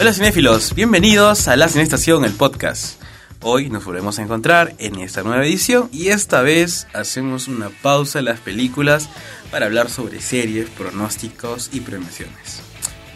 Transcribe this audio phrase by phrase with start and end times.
[0.00, 2.98] Hola cinéfilos, bienvenidos a La Cinestación, el podcast.
[3.42, 8.20] Hoy nos volvemos a encontrar en esta nueva edición y esta vez hacemos una pausa
[8.20, 9.10] en las películas
[9.50, 12.62] para hablar sobre series, pronósticos y premiaciones.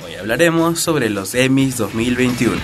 [0.05, 2.61] Hoy hablaremos sobre los Emmys 2021.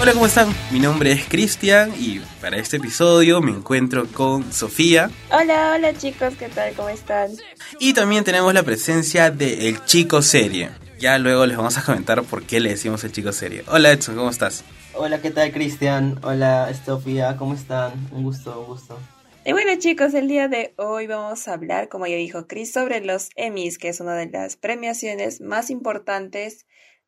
[0.00, 0.48] Hola, ¿cómo están?
[0.70, 5.10] Mi nombre es Cristian y para este episodio me encuentro con Sofía.
[5.30, 6.72] Hola, hola chicos, ¿qué tal?
[6.74, 7.32] ¿Cómo están?
[7.78, 10.70] Y también tenemos la presencia de El Chico Serie.
[10.98, 13.64] Ya luego les vamos a comentar por qué le decimos El Chico Serie.
[13.66, 14.64] Hola Edson, ¿cómo estás?
[14.94, 16.18] Hola, ¿qué tal Cristian?
[16.22, 17.92] Hola Sofía, ¿cómo están?
[18.12, 18.98] Un gusto, un gusto.
[19.44, 23.04] Y bueno chicos, el día de hoy vamos a hablar, como ya dijo Chris, sobre
[23.04, 26.64] los Emmys, que es una de las premiaciones más importantes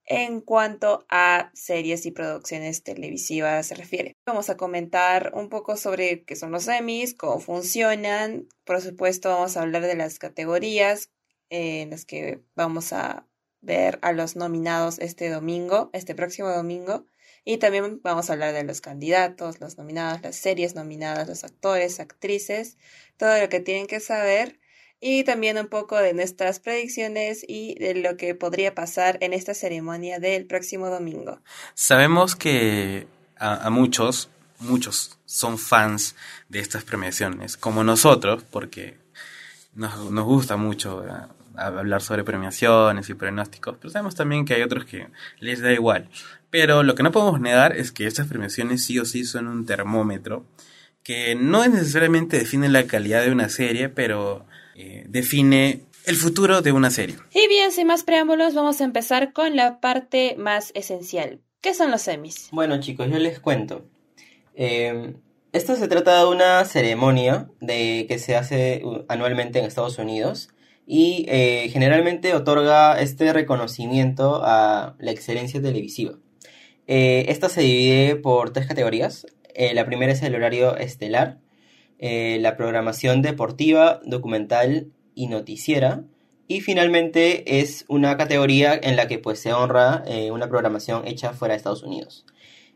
[0.06, 4.16] en cuanto a series y producciones televisivas se refiere.
[4.24, 8.48] Vamos a comentar un poco sobre qué son los Emmys, cómo funcionan.
[8.64, 11.10] Por supuesto, vamos a hablar de las categorías
[11.50, 13.26] en las que vamos a
[13.60, 17.04] ver a los nominados este domingo, este próximo domingo.
[17.44, 22.00] Y también vamos a hablar de los candidatos, los nominados, las series nominadas, los actores,
[22.00, 22.76] actrices,
[23.16, 24.58] todo lo que tienen que saber
[25.00, 29.54] y también un poco de nuestras predicciones y de lo que podría pasar en esta
[29.54, 31.40] ceremonia del próximo domingo.
[31.74, 33.06] Sabemos que
[33.38, 36.16] a, muchos, muchos son fans
[36.48, 38.96] de estas premiaciones, como nosotros, porque
[39.74, 41.10] nos, nos gusta mucho eh,
[41.56, 45.08] hablar sobre premiaciones y pronósticos, pero sabemos también que hay otros que
[45.40, 46.08] les da igual.
[46.50, 49.66] Pero lo que no podemos negar es que estas premiaciones sí o sí son un
[49.66, 50.46] termómetro
[51.02, 54.44] que no necesariamente define la calidad de una serie, pero
[54.78, 57.16] eh, define el futuro de una serie.
[57.32, 61.40] Y bien, sin más preámbulos, vamos a empezar con la parte más esencial.
[61.62, 62.48] ¿Qué son los semis?
[62.52, 63.86] Bueno chicos, yo les cuento.
[64.54, 65.14] Eh,
[65.52, 70.50] esto se trata de una ceremonia de, que se hace anualmente en Estados Unidos
[70.86, 76.18] y eh, generalmente otorga este reconocimiento a la excelencia televisiva.
[76.86, 79.26] esta se divide por tres categorías.
[79.72, 81.38] la primera es el horario estelar,
[81.98, 86.04] eh, la programación deportiva, documental y noticiera.
[86.48, 91.32] Y finalmente es una categoría en la que pues, se honra eh, una programación hecha
[91.32, 92.24] fuera de Estados Unidos.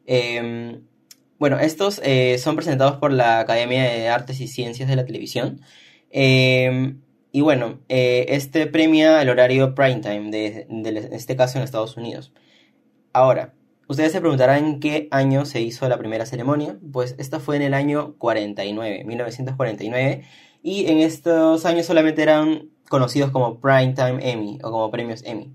[0.06, 0.82] Em,
[1.38, 5.60] bueno, estos eh, son presentados por la Academia de Artes y Ciencias de la Televisión.
[6.10, 7.00] Em,
[7.32, 12.32] y bueno, este premia el horario prime time, de, en este caso en Estados Unidos.
[13.12, 13.54] Ahora,
[13.90, 16.78] Ustedes se preguntarán en qué año se hizo la primera ceremonia.
[16.92, 20.22] Pues esta fue en el año 49, 1949.
[20.62, 25.52] Y en estos años solamente eran conocidos como Primetime Emmy o como premios Emmy.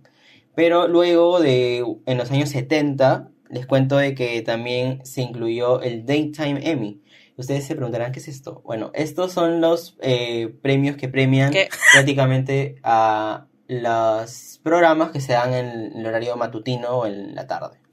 [0.54, 6.06] Pero luego de en los años 70 les cuento de que también se incluyó el
[6.06, 7.02] Daytime Emmy.
[7.38, 8.62] Ustedes se preguntarán qué es esto.
[8.66, 11.54] Bueno, estos son los eh, premios que premian
[11.94, 17.85] prácticamente a los programas que se dan en el horario matutino o en la tarde.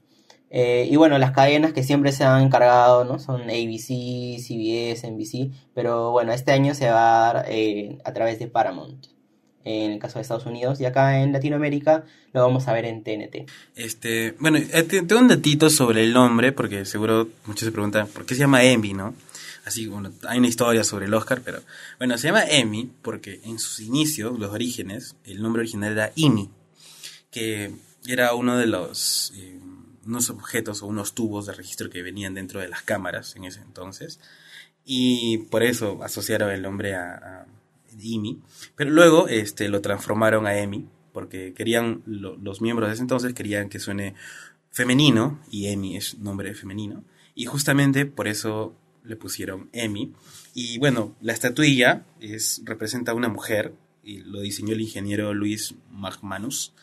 [0.55, 3.17] Eh, y bueno, las cadenas que siempre se han encargado, ¿no?
[3.17, 8.37] Son ABC, CBS, NBC, pero bueno, este año se va a dar eh, a través
[8.37, 9.07] de Paramount,
[9.63, 12.03] en el caso de Estados Unidos, y acá en Latinoamérica
[12.33, 13.49] lo vamos a ver en TNT.
[13.75, 18.23] Este, bueno, eh, tengo un datito sobre el nombre, porque seguro muchos se preguntan, ¿por
[18.27, 19.15] qué se llama Emmy, no?
[19.65, 21.61] Así, bueno, hay una historia sobre el Oscar, pero
[21.97, 26.47] bueno, se llama Emmy porque en sus inicios, los orígenes, el nombre original era IMI,
[27.31, 27.71] que
[28.05, 29.33] era uno de los
[30.05, 33.61] unos objetos o unos tubos de registro que venían dentro de las cámaras en ese
[33.61, 34.19] entonces.
[34.85, 37.45] Y por eso asociaron el nombre a,
[37.99, 38.41] IMI.
[38.75, 43.69] Pero luego este, lo transformaron a EMI, porque querían, los miembros de ese entonces querían
[43.69, 44.15] que suene
[44.71, 47.03] femenino, y EMI es nombre femenino.
[47.35, 50.11] Y justamente por eso le pusieron EMI.
[50.55, 55.75] Y bueno, la estatuilla es, representa a una mujer, y lo diseñó el ingeniero Luis
[55.91, 56.73] Magmanus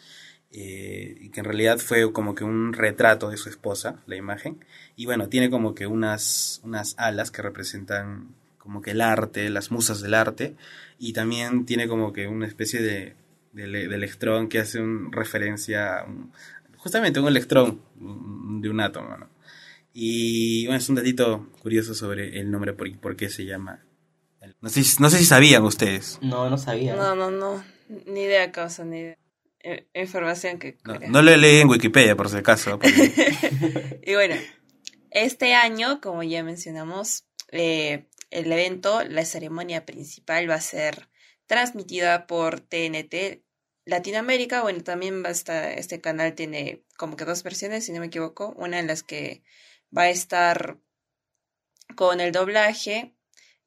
[0.53, 4.65] eh, y que en realidad fue como que un retrato de su esposa, la imagen,
[4.97, 9.71] y bueno, tiene como que unas, unas alas que representan como que el arte, las
[9.71, 10.57] musas del arte,
[10.99, 13.15] y también tiene como que una especie de,
[13.53, 16.07] de, electrón que hace un, referencia a
[16.77, 17.81] justamente un electrón
[18.61, 19.29] de un átomo, ¿no?
[19.93, 23.85] Y bueno, es un datito curioso sobre el nombre, por, por qué se llama.
[24.61, 26.19] No sé, no sé si sabían ustedes.
[26.23, 26.95] No, no sabía.
[26.95, 27.63] No, no, no.
[28.07, 29.19] Ni idea, causa, ni idea.
[29.63, 30.79] Eh, información que...
[30.85, 32.79] No, lo leí en Wikipedia, por si acaso.
[34.03, 34.37] y bueno,
[35.11, 41.09] este año, como ya mencionamos, eh, el evento, la ceremonia principal va a ser
[41.47, 43.43] transmitida por TNT
[43.85, 44.63] Latinoamérica.
[44.63, 48.07] Bueno, también va a estar, este canal tiene como que dos versiones, si no me
[48.07, 48.55] equivoco.
[48.57, 49.43] Una en las que
[49.97, 50.79] va a estar
[51.97, 53.15] con el doblaje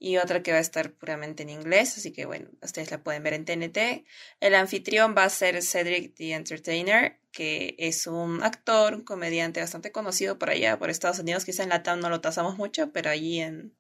[0.04, 3.24] y otra que va a estar puramente en inglés, así que bueno, ustedes la pueden
[3.24, 4.06] ver en TNT.
[4.42, 9.94] El anfitrión va a ser Cedric the Entertainer, que es un actor, un comediante bastante
[9.94, 13.40] conocido por allá, por Estados Unidos, quizá en Latam no lo tasamos mucho, pero allí
[13.40, 13.78] en,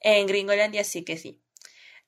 [0.00, 1.40] en Gringolandia sí que sí.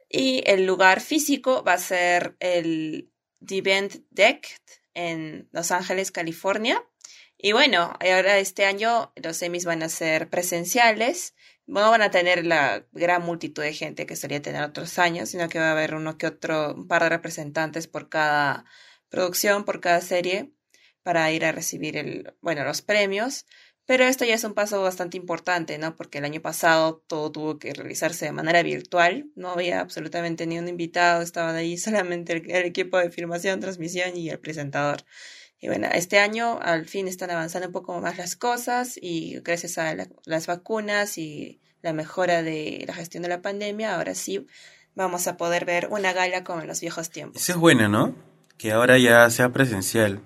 [0.08, 3.12] Y el lugar físico va a ser el
[3.46, 4.48] The Event Deck
[4.94, 6.84] en Los Ángeles, California.
[7.36, 11.36] Y bueno, ahora este año los semis van a ser presenciales
[11.68, 15.48] no van a tener la gran multitud de gente que solía tener otros años, sino
[15.48, 18.64] que va a haber uno que otro, un par de representantes por cada
[19.10, 20.50] producción, por cada serie,
[21.02, 23.46] para ir a recibir el, bueno, los premios.
[23.86, 25.96] Pero esto ya es un paso bastante importante, ¿no?
[25.96, 30.58] Porque el año pasado todo tuvo que realizarse de manera virtual, no había absolutamente ni
[30.58, 35.04] un invitado, estaban ahí solamente el, el equipo de filmación, transmisión y el presentador.
[35.60, 39.76] Y bueno, este año al fin están avanzando un poco más las cosas y gracias
[39.78, 39.94] a
[40.24, 44.46] las vacunas y la mejora de la gestión de la pandemia, ahora sí
[44.94, 47.42] vamos a poder ver una gala como en los viejos tiempos.
[47.42, 48.14] Eso es bueno, ¿no?
[48.56, 50.20] Que ahora ya sea presencial,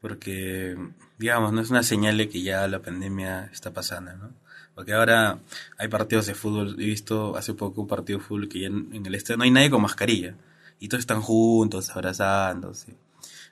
[0.00, 0.76] porque,
[1.18, 4.32] digamos, no es una señal de que ya la pandemia está pasando, ¿no?
[4.74, 5.40] Porque ahora
[5.78, 9.04] hay partidos de fútbol, he visto hace poco un partido de fútbol que ya en,
[9.04, 10.34] el estadio no hay nadie con mascarilla,
[10.78, 12.94] y todos están juntos, abrazándose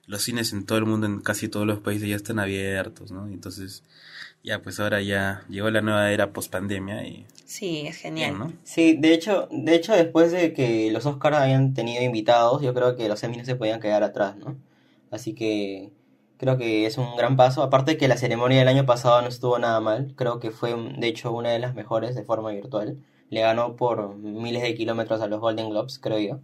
[0.08, 3.26] los cines en todo el mundo, en casi todos los países ya están abiertos, ¿no?
[3.26, 3.84] Entonces,
[4.42, 7.26] ya, pues ahora ya llegó la nueva era post pandemia y...
[7.44, 8.38] Sí, es genial.
[8.38, 8.52] ¿no?
[8.64, 12.96] Sí, de hecho, de hecho, después de que los Oscars hayan tenido invitados, yo creo
[12.96, 14.56] que los Emmys se podían quedar atrás, ¿no?
[15.10, 15.92] Así que
[16.38, 17.62] creo que es un gran paso.
[17.62, 21.06] Aparte que la ceremonia del año pasado no estuvo nada mal, creo que fue, de
[21.06, 22.98] hecho, una de las mejores de forma virtual.
[23.30, 26.40] Le ganó por miles de kilómetros a los Golden Globes, creo yo.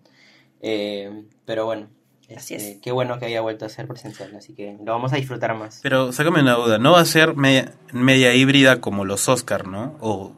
[0.60, 1.88] Eh, pero bueno,
[2.36, 2.62] Así es.
[2.62, 5.54] Este, qué bueno que haya vuelto a ser presencial, así que lo vamos a disfrutar
[5.54, 5.80] más.
[5.82, 9.96] Pero sácame una duda, ¿no va a ser media, híbrida como los Oscar, no?
[10.00, 10.32] O,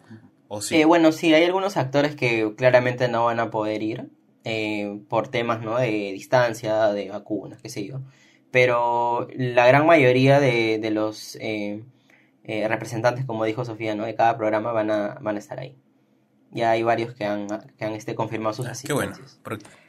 [0.48, 0.76] o sí.
[0.76, 4.08] Eh, bueno, sí, hay algunos actores que claramente no van a poder ir
[4.44, 5.78] eh, por temas, ¿no?
[5.78, 8.00] De distancia, de vacunas, qué sé yo.
[8.50, 11.84] Pero la gran mayoría de, de los eh,
[12.44, 14.04] representantes, como dijo Sofía, ¿no?
[14.06, 15.76] De cada programa van a, van a estar ahí.
[16.52, 19.38] Ya hay varios que han, que han este, confirmado sus asistencias.
[19.44, 19.85] Ah, qué bueno.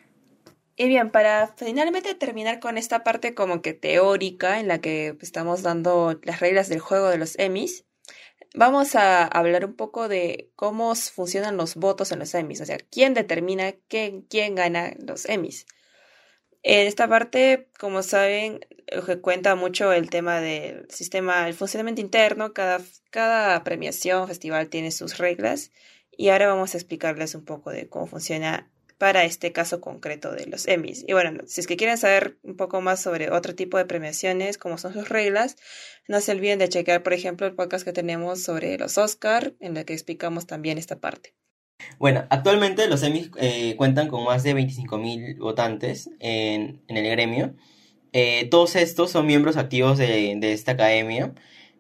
[0.80, 5.64] Y bien, para finalmente terminar con esta parte como que teórica en la que estamos
[5.64, 7.86] dando las reglas del juego de los Emmys,
[8.54, 12.78] vamos a hablar un poco de cómo funcionan los votos en los Emmys, o sea,
[12.78, 15.66] quién determina quién, quién gana los Emmys.
[16.62, 18.60] En esta parte, como saben,
[19.22, 25.18] cuenta mucho el tema del sistema, el funcionamiento interno, cada, cada premiación, festival tiene sus
[25.18, 25.72] reglas
[26.12, 30.48] y ahora vamos a explicarles un poco de cómo funciona para este caso concreto de
[30.48, 31.04] los Emmys.
[31.08, 34.58] Y bueno, si es que quieren saber un poco más sobre otro tipo de premiaciones,
[34.58, 35.56] cómo son sus reglas,
[36.08, 39.78] no se olviden de chequear, por ejemplo, el podcast que tenemos sobre los Oscar, en
[39.78, 41.36] el que explicamos también esta parte.
[42.00, 47.56] Bueno, actualmente los Emmys eh, cuentan con más de 25.000 votantes en, el gremio.
[48.14, 51.34] Eh, todos estos son miembros activos de, esta academia.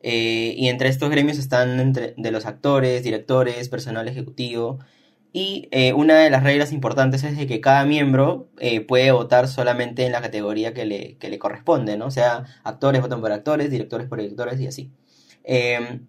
[0.03, 4.79] Eh, y entre estos gremios están entre, de los actores, directores, personal ejecutivo,
[5.37, 9.47] y eh, una de las reglas importantes es de que cada miembro eh, puede votar
[9.47, 12.07] solamente en la categoría que le, que le, corresponde, ¿no?
[12.07, 14.91] O sea, actores votan por actores, directores por directores y así.
[15.43, 16.07] Em,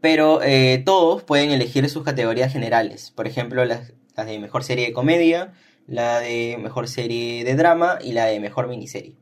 [0.00, 3.12] pero eh, todos pueden elegir sus categorías generales.
[3.12, 5.52] Por ejemplo, las, de mejor serie de comedia,
[5.86, 9.14] la de mejor serie de drama y la de mejor miniserie.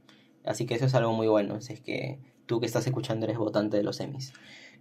[0.46, 1.60] Así que eso es algo muy bueno.
[1.60, 4.32] Si es que tú que estás escuchando eres votante de los Emmys.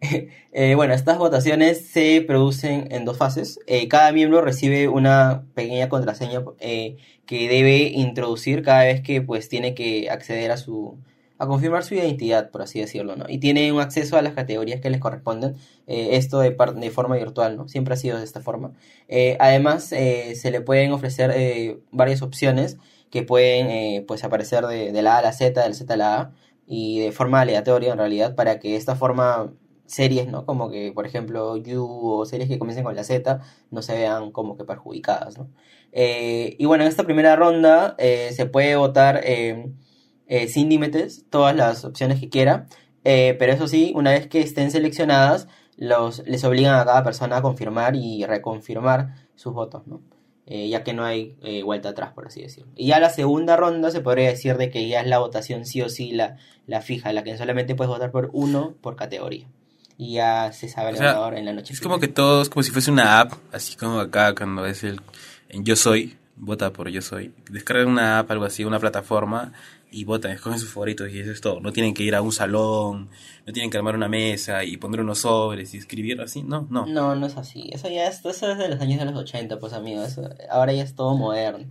[0.57, 3.59] Eh, bueno, estas votaciones se producen en dos fases.
[3.67, 9.49] Eh, cada miembro recibe una pequeña contraseña eh, que debe introducir cada vez que pues
[9.49, 10.97] tiene que acceder a su
[11.37, 13.25] a confirmar su identidad, por así decirlo, ¿no?
[13.27, 15.55] Y tiene un acceso a las categorías que les corresponden,
[15.87, 17.67] esto de, de, forma virtual, ¿no?
[17.67, 18.71] Siempre ha sido de esta forma.
[19.39, 22.77] además, se le pueden ofrecer varias opciones
[23.09, 26.21] que pueden, pues, aparecer de, de, la A a la Z, del Z a la
[26.21, 26.31] A,
[26.67, 29.51] y de forma aleatoria, en realidad, para que esta forma
[29.85, 30.45] series, ¿no?
[30.45, 34.31] Como que, por ejemplo, You o series que comiencen con la Z no se vean
[34.31, 35.49] como que perjudicadas, ¿no?
[35.91, 39.71] Eh, y bueno, en esta primera ronda eh, se puede votar eh,
[40.49, 42.67] sin límites todas las opciones que quiera,
[43.03, 47.41] pero eso sí, una vez que estén seleccionadas, los, les obligan a cada persona a
[47.41, 50.01] confirmar y reconfirmar sus votos, ¿no?
[50.47, 52.71] ya que no hay vuelta atrás, por así decirlo.
[52.75, 55.81] Y ya la segunda ronda se podría decir de que ya es la votación sí
[55.81, 59.47] o sí la, la fija, la que solamente puedes votar por uno por categoría
[59.97, 61.73] y ya se sabe el ganador en la noche.
[61.73, 65.01] Es como que todos, como si fuese una app, así como acá cuando es el
[65.49, 67.33] en Yo Soy, vota por Yo Soy.
[67.49, 69.53] Descargan una app, algo así, una plataforma
[69.91, 71.61] y votan, escogen sus favoritos y eso es todo.
[71.61, 73.09] No tienen que ir a un salón,
[73.45, 76.85] no tienen que armar una mesa y poner unos sobres y escribir así, no, no.
[76.85, 77.69] No, no es así.
[77.71, 80.19] Eso ya es, eso es de los años de los 80, pues amigos.
[80.49, 81.65] ahora ya es todo moderno.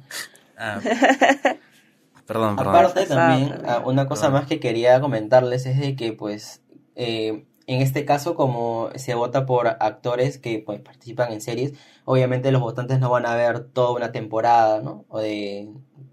[0.56, 0.80] Ah,
[2.26, 2.74] perdón, perdón.
[2.74, 4.40] Aparte también, ah, una cosa Perdón.
[4.40, 6.62] más que quería comentarles es de que pues
[6.94, 11.72] eh, en este caso como se vota por actores que pues participan en series,
[12.04, 15.04] obviamente los votantes no van a ver toda una temporada, ¿no?
[15.08, 15.70] O de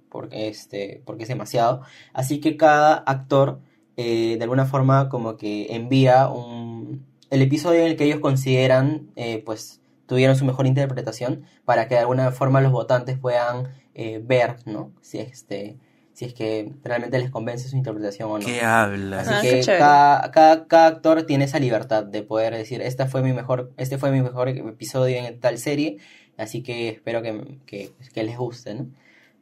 [0.10, 1.82] porque este porque es demasiado,
[2.14, 3.60] así que cada actor
[3.98, 9.12] eh, de alguna forma como que envía un el episodio en el que ellos consideran
[9.16, 14.22] eh, pues tuvieron su mejor interpretación para que de alguna forma los votantes puedan eh,
[14.24, 14.92] ver, ¿no?
[15.02, 15.78] Si este
[16.22, 18.46] si es que realmente les convence su interpretación o no.
[18.46, 19.28] ¿Qué hablas?
[19.28, 23.24] Así Ah, que cada, cada, cada actor tiene esa libertad de poder decir, esta fue
[23.24, 25.98] mi mejor, este fue mi mejor episodio en tal serie,
[26.38, 28.86] así que espero que, que, que les guste, ¿no?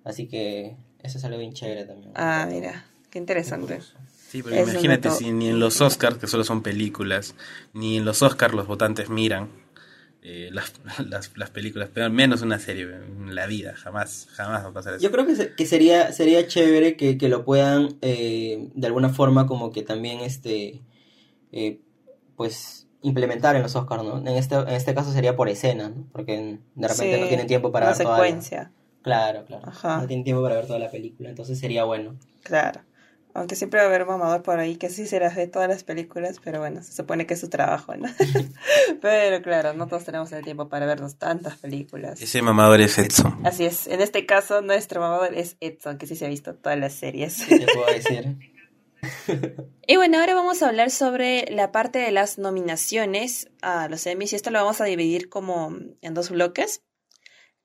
[0.05, 2.13] Así que eso es algo bien chévere también.
[2.15, 3.81] Ah, mira, qué interesante.
[4.29, 7.35] Sí, porque Eso imagínate si ni en los Oscars, que solo son películas,
[7.73, 9.49] ni en los Oscars los votantes miran
[10.21, 10.73] eh, las,
[11.07, 14.93] las, las películas, pero menos una serie en la vida, jamás, jamás va a pasar
[14.95, 15.03] eso.
[15.03, 19.09] Yo creo que, se- que sería, sería chévere que, que lo puedan eh, de alguna
[19.09, 20.81] forma como que también este
[21.51, 21.79] eh,
[22.35, 24.17] pues implementar en los Oscars, ¿no?
[24.17, 26.05] En este, en este caso sería por escena, ¿no?
[26.11, 28.71] Porque de repente Sí, no tienen tiempo para ver toda la- secuencia,
[29.01, 29.69] Claro, claro.
[29.69, 30.01] Ajá.
[30.01, 32.15] No tienen tiempo para ver toda la película, entonces sería bueno.
[32.43, 32.81] claro.
[33.33, 35.69] Aunque siempre va a haber un mamador por ahí que sí se las ve todas
[35.69, 38.07] las películas, pero bueno, se supone que es su trabajo, ¿no?
[39.01, 42.21] pero claro, no todos tenemos el tiempo para vernos tantas películas.
[42.21, 43.39] Ese mamador es Edson.
[43.45, 46.79] Así es, en este caso nuestro mamador es Edson, que sí se ha visto todas
[46.79, 47.45] las series.
[47.45, 48.37] ¿Qué te puedo decir?
[49.87, 54.33] Y bueno, ahora vamos a hablar sobre la parte de las nominaciones a los Emmys
[54.33, 56.83] y esto lo vamos a dividir como en dos bloques.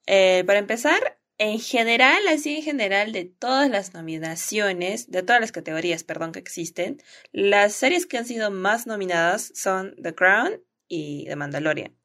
[0.06, 5.52] Eh, para empezar, en general, así en general, de todas las nominaciones, de todas las
[5.52, 11.24] categorías, perdón, que existen, las series que han sido más nominadas son The Crown y
[11.26, 11.96] The Mandalorian.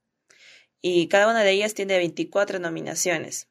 [0.82, 3.50] Y cada una de ellas tiene 24 nominaciones.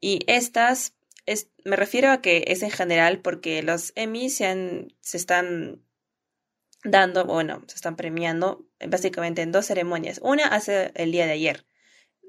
[0.00, 0.94] Y estas,
[1.26, 5.82] es, me refiero a que es en general porque los Emmy se, han- se están
[6.84, 10.20] dando, bueno, se están premiando básicamente en dos ceremonias.
[10.22, 11.66] Una hace el día de ayer,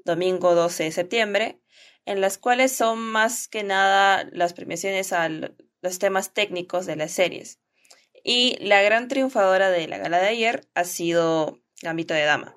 [0.04, 1.60] domingo 12 de septiembre,
[2.06, 7.12] en las cuales son más que nada las premiaciones a los temas técnicos de las
[7.12, 7.60] series.
[8.22, 12.56] Y la gran triunfadora de la gala de ayer ha sido Gambito de Dama.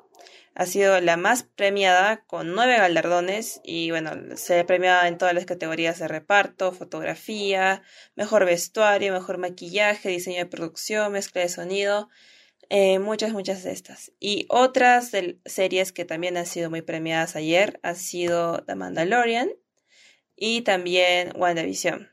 [0.56, 5.36] Ha sido la más premiada con nueve galardones y bueno, se ha premiado en todas
[5.36, 7.84] las categorías de reparto, fotografía,
[8.16, 12.10] mejor vestuario, mejor maquillaje, diseño de producción, mezcla de sonido,
[12.70, 14.12] eh, muchas, muchas de estas.
[14.20, 15.12] Y otras
[15.46, 19.50] series que también han sido muy premiadas ayer han sido The Mandalorian
[20.36, 22.10] y también WandaVision,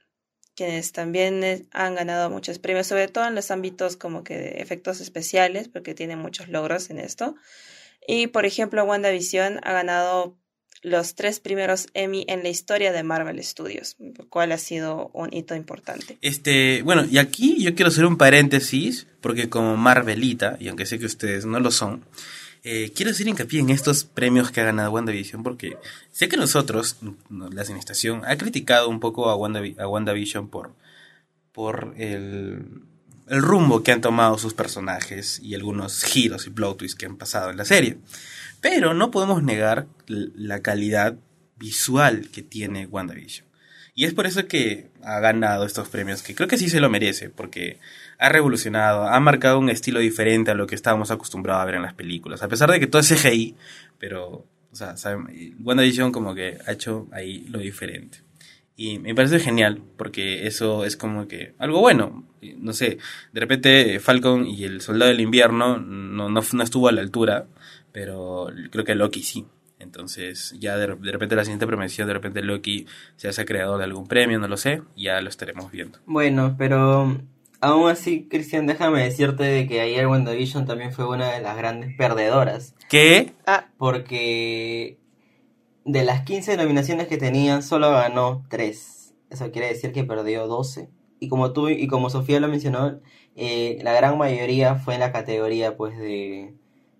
[0.54, 4.48] quienes también eh, han ganado muchos premios, sobre todo en los ámbitos como que de
[4.62, 7.34] efectos especiales, porque tienen muchos logros en esto.
[8.06, 10.38] Y por ejemplo, WandaVision ha ganado
[10.84, 15.34] los tres primeros Emmy en la historia de Marvel Studios, lo cual ha sido un
[15.34, 16.18] hito importante.
[16.20, 20.98] Este, bueno, y aquí yo quiero hacer un paréntesis, porque como Marvelita, y aunque sé
[20.98, 22.04] que ustedes no lo son,
[22.64, 25.78] eh, quiero hacer hincapié en estos premios que ha ganado WandaVision, porque
[26.12, 26.96] sé que nosotros,
[27.30, 30.74] no, la Sinestación, ha criticado un poco a, Wandavi- a WandaVision por,
[31.52, 32.62] por el,
[33.28, 37.16] el rumbo que han tomado sus personajes y algunos giros y plot twists que han
[37.16, 37.96] pasado en la serie.
[38.64, 41.18] Pero no podemos negar la calidad
[41.58, 43.46] visual que tiene WandaVision.
[43.94, 46.88] Y es por eso que ha ganado estos premios, que creo que sí se lo
[46.88, 47.78] merece, porque
[48.18, 51.82] ha revolucionado, ha marcado un estilo diferente a lo que estábamos acostumbrados a ver en
[51.82, 52.42] las películas.
[52.42, 53.54] A pesar de que todo es CGI,
[53.98, 55.58] pero, o sea, ¿saben?
[55.62, 58.22] WandaVision como que ha hecho ahí lo diferente.
[58.76, 62.26] Y me parece genial, porque eso es como que algo bueno.
[62.56, 62.96] No sé,
[63.32, 67.46] de repente Falcon y el Soldado del Invierno no, no, no estuvo a la altura,
[67.94, 69.46] pero creo que Loki sí.
[69.78, 72.86] Entonces, ya de, de repente la siguiente premiación, de repente Loki
[73.16, 76.00] se hace creador de algún premio, no lo sé, ya lo estaremos viendo.
[76.04, 77.16] Bueno, pero
[77.60, 81.96] aún así, Cristian, déjame decirte de que ayer WandaVision también fue una de las grandes
[81.96, 83.32] perdedoras, ¿Qué?
[83.46, 84.98] Ah, porque
[85.84, 89.14] de las 15 nominaciones que tenían, solo ganó 3.
[89.30, 90.88] Eso quiere decir que perdió 12.
[91.20, 93.00] Y como tú y como Sofía lo mencionó,
[93.36, 96.54] eh, la gran mayoría fue en la categoría pues de,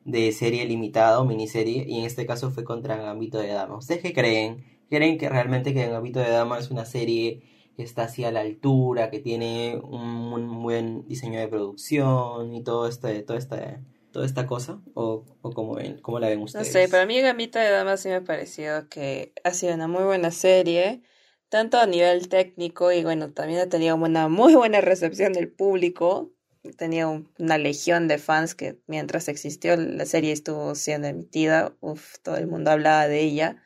[0.05, 3.79] de serie limitada o miniserie, y en este caso fue contra Gambito de Dama.
[3.79, 4.65] ¿Ustedes qué creen?
[4.91, 7.43] ¿Creen que realmente que Gambito de Dama es una serie
[7.77, 12.63] que está así a la altura, que tiene un, un buen diseño de producción y
[12.63, 13.81] todo este, todo este,
[14.13, 14.81] toda esta cosa?
[14.93, 16.67] ¿O, o cómo, ven, cómo la ven ustedes?
[16.69, 19.89] No sé, para mí Gambito de Dama sí me ha parecido que ha sido una
[19.89, 21.03] muy buena serie,
[21.49, 26.34] tanto a nivel técnico y bueno, también ha tenido una muy buena recepción del público.
[26.77, 32.37] Tenía una legión de fans que mientras existió la serie estuvo siendo emitida, uf, todo
[32.37, 33.63] el mundo hablaba de ella.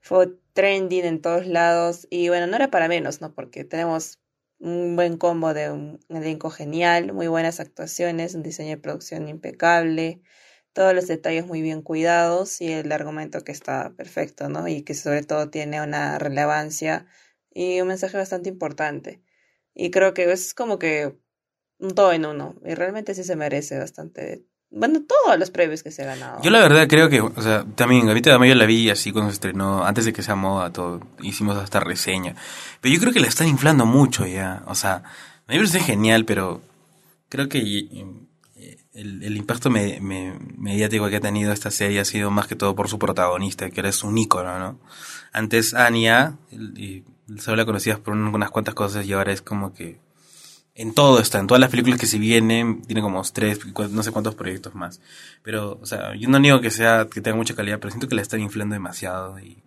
[0.00, 3.34] Fue trending en todos lados y bueno, no era para menos, ¿no?
[3.34, 4.20] Porque tenemos
[4.58, 10.22] un buen combo de un elenco genial, muy buenas actuaciones, un diseño de producción impecable,
[10.72, 14.68] todos los detalles muy bien cuidados y el argumento que está perfecto, ¿no?
[14.68, 17.06] Y que sobre todo tiene una relevancia
[17.50, 19.22] y un mensaje bastante importante.
[19.74, 21.16] Y creo que es como que
[21.78, 22.54] un todo en uno.
[22.64, 26.42] Y realmente sí se merece bastante bueno, todos los previos que se ha ganado.
[26.42, 29.30] Yo la verdad creo que, o sea, también ahorita de Mayo la vi así cuando
[29.30, 32.34] se estrenó, antes de que sea moda todo, hicimos hasta reseña.
[32.80, 35.04] Pero yo creo que la están inflando mucho ya, o sea,
[35.46, 36.60] me parece genial, pero
[37.28, 42.30] creo que eh, el, el impacto me, mediático que ha tenido esta serie ha sido
[42.30, 44.80] más que todo por su protagonista, que eres un ícono, ¿no?
[45.32, 47.04] Antes Anya, y
[47.38, 50.00] solo la conocías por unas cuantas cosas y ahora es como que
[50.76, 53.58] en todo está, en todas las películas que se vienen, tiene como tres,
[53.90, 55.00] no sé cuántos proyectos más.
[55.42, 58.14] Pero, o sea, yo no niego que sea, que tenga mucha calidad, pero siento que
[58.14, 59.62] la están inflando demasiado y,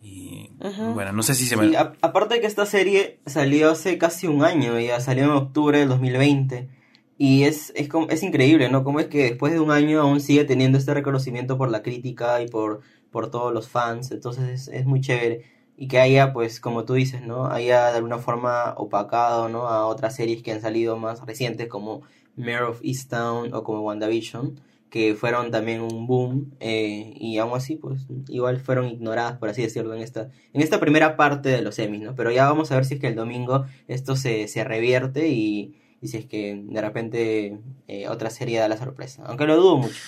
[0.00, 0.50] y
[0.94, 1.76] bueno, no sé si se me...
[1.76, 5.88] aparte de que esta serie salió hace casi un año, ya salió en octubre del
[5.90, 6.70] 2020.
[7.18, 8.82] Y es, es, es increíble, ¿no?
[8.82, 12.42] Cómo es que después de un año aún sigue teniendo este reconocimiento por la crítica
[12.42, 14.10] y por, por todos los fans.
[14.10, 17.46] Entonces es, es muy chévere y que haya, pues, como tú dices, ¿no?
[17.46, 19.68] Haya de alguna forma opacado, ¿no?
[19.68, 22.02] A otras series que han salido más recientes como
[22.36, 27.76] Mayor of Easttown o como WandaVision, que fueron también un boom eh, y aún así,
[27.76, 31.78] pues, igual fueron ignoradas, por así decirlo, en esta, en esta primera parte de los
[31.78, 32.14] Emmys, ¿no?
[32.14, 35.74] Pero ya vamos a ver si es que el domingo esto se, se revierte y,
[36.00, 39.76] y si es que de repente eh, otra serie da la sorpresa, aunque lo dudo
[39.78, 40.00] mucho.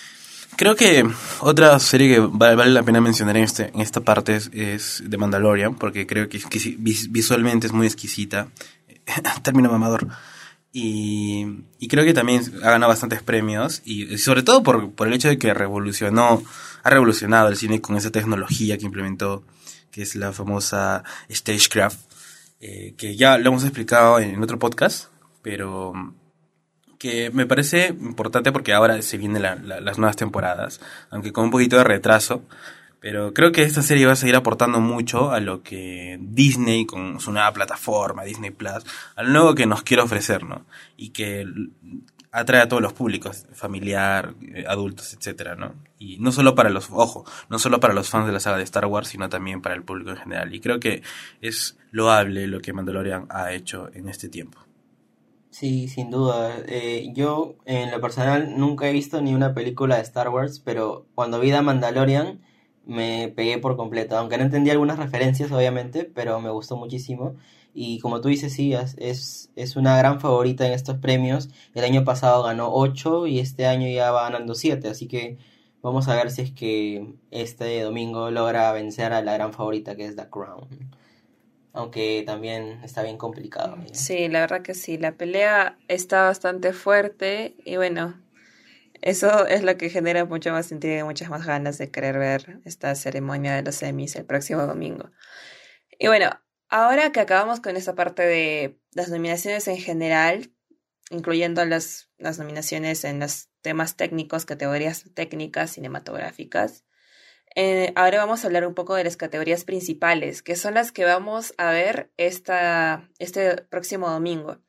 [0.57, 1.09] Creo que
[1.41, 5.17] otra serie que vale, la pena mencionar en, este, en esta parte es, es The
[5.17, 6.41] Mandalorian, porque creo que,
[6.79, 8.49] visualmente es muy exquisita.
[9.43, 10.09] Término mamador.
[10.73, 11.47] Y,
[11.79, 15.29] y, creo que también ha ganado bastantes premios, y, sobre todo por, por el hecho
[15.29, 16.43] de que revolucionó,
[16.83, 19.45] ha revolucionado el cine con esa tecnología que implementó,
[19.91, 21.99] que es la famosa Stagecraft,
[22.61, 25.09] eh, que ya lo hemos explicado en otro podcast,
[25.43, 25.93] pero
[26.99, 30.81] que me parece importante porque ahora se vienen las nuevas temporadas,
[31.11, 32.43] aunque con un poquito de retraso.
[33.01, 37.21] Pero creo que esta serie va a seguir aportando mucho a lo que Disney, con
[37.21, 38.85] su nueva plataforma, Disney Plus,
[39.15, 40.67] al nuevo que nos quiere ofrecer, ¿no?
[40.97, 41.47] Y que
[42.33, 45.75] atrae a todos los públicos, familiar, eh, adultos, etcétera, ¿no?
[45.99, 48.65] Y no solo para los, ojo, no solo para los fans de la saga de
[48.65, 50.53] Star Wars, sino también para el público en general.
[50.53, 51.03] Y creo que
[51.41, 54.68] es loable lo que Mandalorian ha hecho en este tiempo.
[55.59, 56.57] Sí, sin duda.
[56.69, 61.07] Eh, yo, en lo personal, nunca he visto ni una película de Star Wars, pero
[61.17, 62.41] cuando vi The Mandalorian
[62.87, 64.17] me pegué por completo.
[64.17, 67.35] Aunque no entendí algunas referencias, obviamente, pero me gustó muchísimo.
[67.75, 71.49] Y como tú dices, sí, es, es una gran favorita en estos premios.
[71.75, 74.89] El año pasado ganó 8 y este año ya va ganando 7.
[74.89, 75.39] Así que
[75.83, 80.07] vamos a ver si es que este domingo logra vencer a la gran favorita que
[80.07, 80.69] es The Crown
[81.79, 83.77] aunque también está bien complicado.
[83.93, 88.21] Sí, la verdad que sí, la pelea está bastante fuerte y bueno,
[89.01, 92.59] eso es lo que genera mucho más sentido y muchas más ganas de querer ver
[92.65, 95.13] esta ceremonia de los semis el próximo domingo.
[96.01, 96.31] Y bueno,
[96.69, 100.51] ahora que acabamos con esta parte de las nominaciones en general,
[101.11, 106.85] incluyendo las, las nominaciones en los temas técnicos, categorías técnicas, cinematográficas,
[107.61, 111.05] eh, ahora vamos a hablar un poco de las categorías principales, que son las que
[111.05, 114.61] vamos a ver esta, este próximo domingo.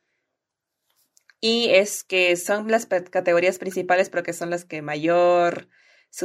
[1.39, 5.69] Y es que son las categorías principales porque son las que mayor,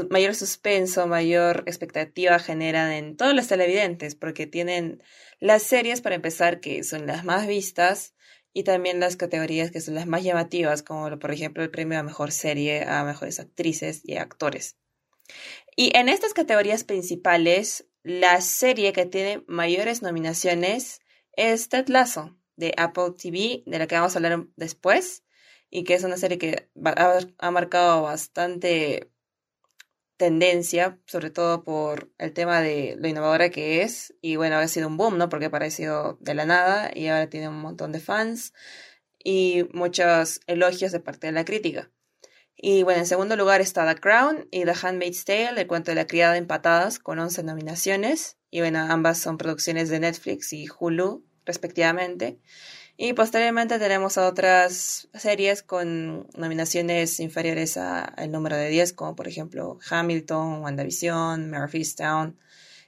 [0.09, 5.03] mayor suspenso, mayor expectativa generan en todos los televidentes, porque tienen
[5.41, 8.15] las series, para empezar, que son las más vistas,
[8.55, 12.03] y también las categorías que son las más llamativas, como por ejemplo el premio a
[12.03, 14.79] mejor serie, a mejores actrices y actores.
[15.77, 21.01] Y en estas categorías principales, la serie que tiene mayores nominaciones
[21.33, 25.25] es Ted Lasso de Apple TV, de la que vamos a hablar después,
[25.71, 26.71] y que es una serie que
[27.39, 29.11] ha, marcado bastante
[30.17, 34.87] tendencia, sobre todo por el tema de lo innovadora que es, y bueno, ha sido
[34.87, 35.29] un boom, ¿no?
[35.29, 38.53] Porque ha aparecido de la nada y ahora tiene un montón de fans
[39.25, 41.91] y muchos elogios de parte de la crítica.
[42.57, 45.97] Y bueno, en segundo lugar está The Crown y The Handmaid's Tale, el cuento de
[45.97, 48.37] la criada empatadas, con 11 nominaciones.
[48.51, 52.39] Y bueno, ambas son producciones de Netflix y Hulu, respectivamente.
[52.97, 59.27] Y posteriormente tenemos a otras series con nominaciones inferiores al número de 10, como por
[59.27, 62.39] ejemplo Hamilton, WandaVision, Murphystown,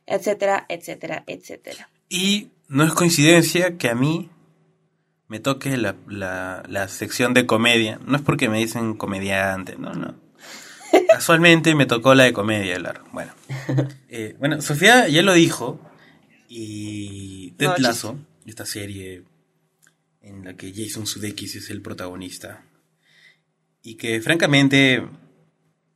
[0.07, 1.91] etcétera, etcétera, etcétera.
[2.09, 4.31] Y no es coincidencia que a mí
[5.29, 8.01] me toque la, la, sección de comedia.
[8.07, 10.15] No es porque me dicen comediante, no, no.
[11.09, 13.05] Casualmente me tocó la de comedia, claro.
[13.13, 13.33] Bueno,
[14.09, 15.81] eh, bueno Sofía ya lo dijo.
[16.49, 19.25] Y Ted Lasso, esta serie
[20.21, 22.65] en la que Jason Sudeikis es el protagonista.
[23.83, 25.05] Y que francamente,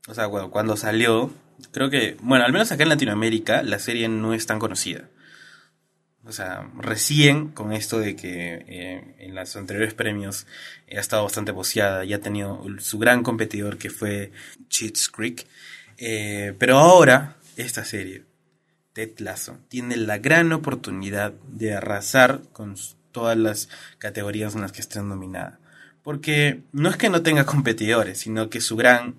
[0.09, 1.33] o sea, cuando salió,
[1.73, 5.09] creo que, bueno, al menos acá en Latinoamérica, la serie no es tan conocida
[6.25, 10.47] o sea, recién con esto de que eh, en los anteriores premios
[10.91, 14.33] ha estado bastante boceada y ha tenido su gran competidor que fue
[14.69, 15.47] Cheats Creek.
[15.97, 18.25] Eh, pero ahora, esta serie,
[18.93, 22.77] Ted Lasso, tiene la gran oportunidad de arrasar con
[23.13, 25.59] todas las categorías en las que esté nominada.
[26.03, 29.17] Porque no es que no tenga competidores, sino que su gran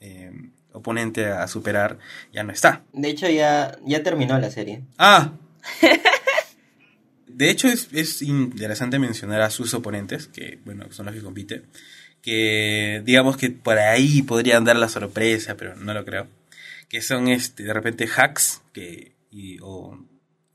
[0.00, 0.32] eh,
[0.72, 1.98] oponente a superar
[2.32, 2.82] ya no está.
[2.92, 4.82] De hecho, ya, ya terminó la serie.
[4.98, 5.32] Ah,
[7.38, 11.66] de hecho, es, interesante mencionar a sus oponentes, que bueno, son los que compiten,
[12.20, 16.26] que digamos que por ahí podrían dar la sorpresa, pero no lo creo.
[16.88, 19.12] Que son este, de repente hacks, que,
[19.62, 19.96] o,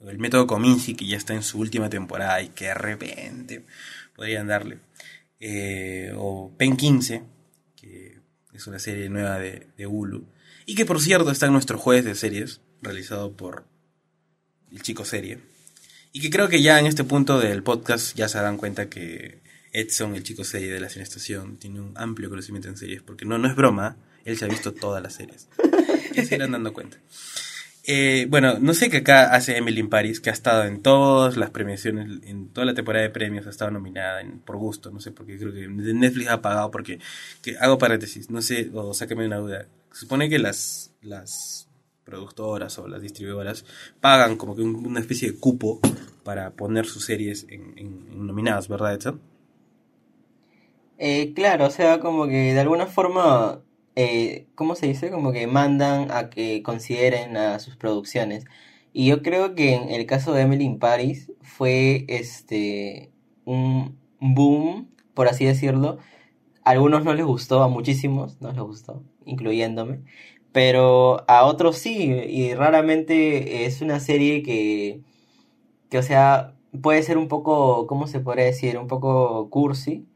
[0.02, 3.64] el método Cominci, que ya está en su última temporada y que de repente
[4.14, 4.80] podrían darle.
[5.40, 7.24] Eh, o Pen 15,
[7.78, 8.20] que
[8.52, 10.26] es una serie nueva de, de Hulu.
[10.66, 13.66] Y que por cierto está en nuestro jueves de series, realizado por
[14.70, 15.53] el chico serie
[16.14, 19.40] y que creo que ya en este punto del podcast ya se dan cuenta que
[19.74, 23.40] Edson, el chico serie de la Estación, tiene un amplio conocimiento en series, porque no,
[23.40, 25.48] no es broma, él se ha visto todas las series.
[26.14, 27.00] Se irán dando cuenta.
[27.86, 31.36] Eh, bueno, no sé qué acá hace Emily in Paris, que ha estado en todas
[31.36, 35.12] las premiaciones, en toda la temporada de premios, ha estado nominada por gusto, no sé,
[35.12, 37.00] porque creo que Netflix ha pagado, porque,
[37.42, 39.66] que, hago paréntesis, no sé, o sáqueme una duda.
[39.92, 41.63] Supone que las, las
[42.04, 43.66] productoras o las distribuidoras
[44.02, 45.80] pagan como que una especie de cupo
[46.24, 49.22] para poner sus series en, nominadas, ¿verdad, Edson?
[50.98, 53.62] Eh, claro, o sea, como que de alguna forma,
[53.96, 55.12] eh, ¿cómo se dice?
[55.12, 58.46] Como que mandan a que consideren a sus producciones.
[58.94, 63.12] Y yo creo que en el caso de Emily in Paris fue este
[63.46, 65.98] un boom, por así decirlo.
[66.64, 70.02] A algunos no les gustó, a muchísimos no les gustó, incluyéndome
[70.54, 75.02] pero a otros sí, y raramente es una serie que,
[75.90, 78.78] que, o sea, puede ser un poco, ¿cómo se podría decir?
[78.78, 80.08] Un poco cursi,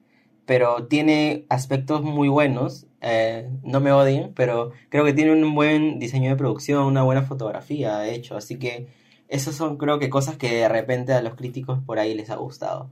[0.45, 5.99] pero tiene aspectos muy buenos, eh, no me odien, pero creo que tiene un buen
[5.99, 8.87] diseño de producción, una buena fotografía, de hecho, así que
[9.27, 12.35] esas son creo que cosas que de repente a los críticos por ahí les ha
[12.35, 12.89] gustado.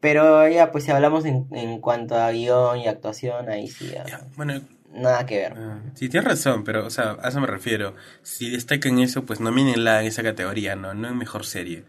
[0.00, 3.92] Pero ya, pues si hablamos en, en cuanto a guion y actuación, ahí sí.
[4.36, 4.60] bueno,
[4.92, 5.54] nada que ver.
[5.56, 7.94] Ah, sí, tienes razón, pero, o sea, a eso me refiero.
[8.22, 10.94] Si destaca en eso, pues nomínenla en esa categoría, ¿no?
[10.94, 11.84] No en mejor serie,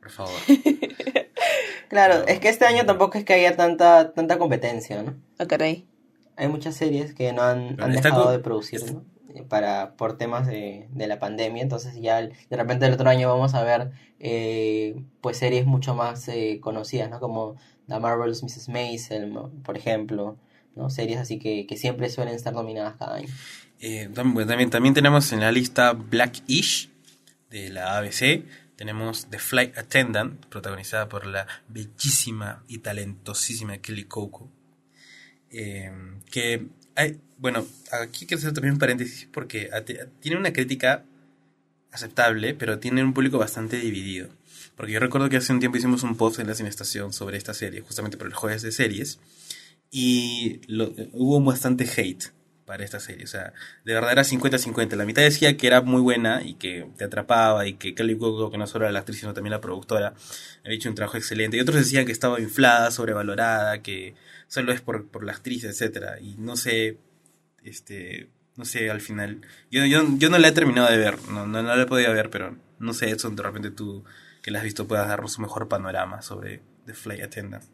[0.00, 0.34] por favor.
[1.88, 5.14] claro, es que este año tampoco es que haya tanta, tanta competencia, ¿no?
[5.38, 5.86] Ah, caray.
[6.36, 9.04] Hay muchas series que no han, dejado de producir, ¿no?
[9.48, 13.54] Para, por temas de, de, la pandemia, entonces ya de repente el otro año vamos
[13.54, 17.20] a ver eh, pues series mucho más eh, conocidas, ¿no?
[17.20, 17.56] Como
[17.86, 18.68] The Marvelous Mrs.
[18.68, 19.32] Maisel,
[19.62, 20.36] por ejemplo,
[20.76, 20.90] ¿no?
[20.90, 23.28] Series así que, siempre suelen estar nominadas cada año.
[23.80, 26.90] Eh, también, también tenemos en la lista Blackish
[27.50, 28.44] de la ABC.
[28.76, 34.50] Tenemos The Flight Attendant, protagonizada por la bellísima y talentosísima Kelly Coco.
[35.50, 35.90] Eh,
[36.30, 39.70] que hay, bueno, aquí quiero hacer también un paréntesis porque
[40.20, 41.04] tiene una crítica
[41.90, 44.28] aceptable, pero tiene un público bastante dividido.
[44.76, 47.54] Porque yo recuerdo que hace un tiempo hicimos un post en la Cinestación sobre esta
[47.54, 49.18] serie, justamente por el jueves de series
[49.90, 50.60] y
[51.12, 52.32] hubo bastante hate
[52.66, 53.24] para esta serie.
[53.24, 54.96] O sea, de verdad era 50-50.
[54.96, 58.50] La mitad decía que era muy buena y que te atrapaba y que Kelly Coco,
[58.50, 60.14] que no solo era la actriz, sino también la productora,
[60.64, 61.56] había hecho un trabajo excelente.
[61.56, 64.14] Y otros decían que estaba inflada, sobrevalorada, que
[64.48, 66.98] solo es por, por la actriz, etcétera Y no sé,
[67.62, 69.40] este, no sé, al final.
[69.70, 72.30] Yo, yo, yo no la he terminado de ver, no, no, la he podido ver,
[72.30, 74.04] pero no sé, Edson, de repente tú
[74.42, 77.64] que la has visto puedas darnos un mejor panorama sobre The Flight Attendant.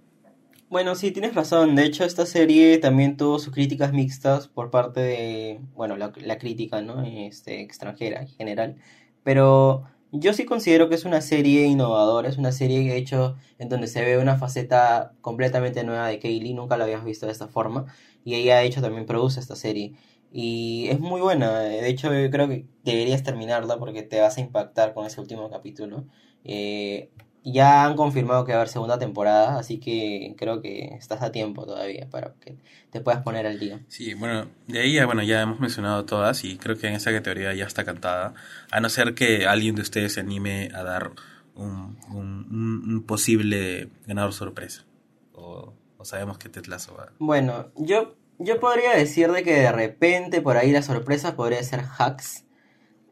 [0.72, 1.74] Bueno, sí, tienes razón.
[1.76, 6.80] De hecho, esta serie también tuvo sus críticas mixtas por parte de, bueno, la, crítica,
[6.80, 7.02] ¿no?
[7.02, 8.76] Este, extranjera en general.
[9.22, 13.68] Pero yo sí considero que es una serie innovadora, es una serie de hecho en
[13.68, 17.48] donde se ve una faceta completamente nueva de Kaylee, nunca la habías visto de esta
[17.48, 17.84] forma.
[18.24, 19.92] Y ella, de hecho, también produce esta serie.
[20.32, 21.58] Y es muy buena.
[21.60, 25.50] De hecho, yo creo que deberías terminarla porque te vas a impactar con ese último
[25.50, 26.06] capítulo.
[26.44, 27.10] Eh,
[27.44, 31.32] ya han confirmado que va a haber segunda temporada, así que creo que estás a
[31.32, 32.56] tiempo todavía para que
[32.90, 33.80] te puedas poner al día.
[33.88, 37.10] Sí, bueno, de ahí ya, bueno, ya hemos mencionado todas y creo que en esa
[37.10, 38.34] categoría ya está cantada,
[38.70, 41.12] a no ser que alguien de ustedes se anime a dar
[41.54, 44.84] un, un, posible ganador sorpresa.
[45.32, 47.12] O, sabemos que Tetlazo va.
[47.18, 51.84] Bueno, yo, yo podría decir de que de repente por ahí la sorpresa podría ser
[51.98, 52.44] Hacks.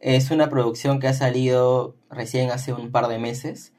[0.01, 3.73] Es una producción que ha salido recién hace un par de meses.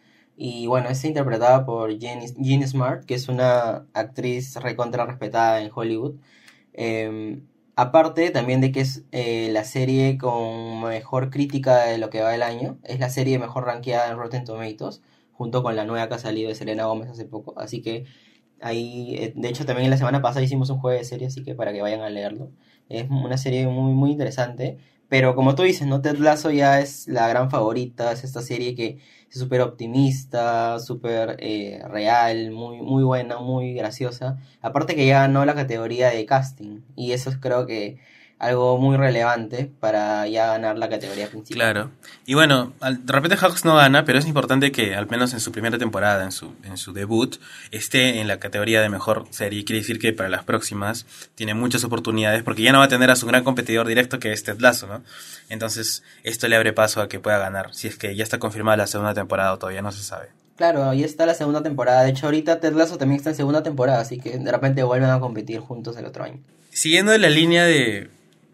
[0.44, 6.16] Y bueno, es interpretada por Jean, Smart, que es una actriz recontra respetada en Hollywood.
[6.74, 12.22] Em, aparte también de que es eh, la serie con mejor crítica de lo que
[12.22, 12.80] va el año.
[12.84, 16.50] Es la serie mejor rankeada en Rotten Tomatoes, junto con la nueva que ha salido
[16.50, 17.54] de Selena Gómez hace poco.
[17.60, 18.06] Así que
[18.62, 21.54] ahí, eh, de hecho también la semana pasada hicimos un juego de serie, así que
[21.56, 22.52] para que vayan a leerlo.
[22.90, 24.80] Es una serie muy, muy interesante.
[25.12, 26.02] Pero como tú dices, ¿no?
[26.02, 31.36] Ted Lasso ya es la gran favorita, es esta serie que es súper optimista, súper
[31.40, 34.40] eh, real, muy, muy buena, muy graciosa.
[34.62, 38.00] Aparte que ya ganó la categoría de casting y eso creo que
[38.42, 41.60] algo muy relevante para ya ganar la categoría principal.
[41.60, 41.92] Claro.
[42.26, 45.52] Y bueno, de repente Hawks no gana, pero es importante que al menos en su
[45.52, 47.36] primera temporada, en su, en su debut,
[47.70, 49.64] esté en la categoría de mejor serie.
[49.64, 53.12] Quiere decir que para las próximas tiene muchas oportunidades porque ya no va a tener
[53.12, 55.04] a su gran competidor directo que es Ted Lasso, ¿no?
[55.50, 57.76] Entonces, esto le abre paso a que pueda ganar.
[57.76, 60.30] Si es que ya está confirmada la segunda temporada o todavía no se sabe.
[60.56, 62.02] Claro, ahí está la segunda temporada.
[62.02, 65.12] De hecho, ahorita Ted Lasso también está en segunda temporada, así que de repente vuelven
[65.12, 66.40] a competir juntos el otro año.
[66.72, 68.10] Siguiendo la línea de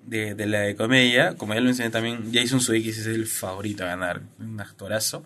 [0.07, 3.87] de, la de comedia, como ya lo mencioné también, Jason Sudeikis es el favorito a
[3.87, 5.25] ganar, un actorazo.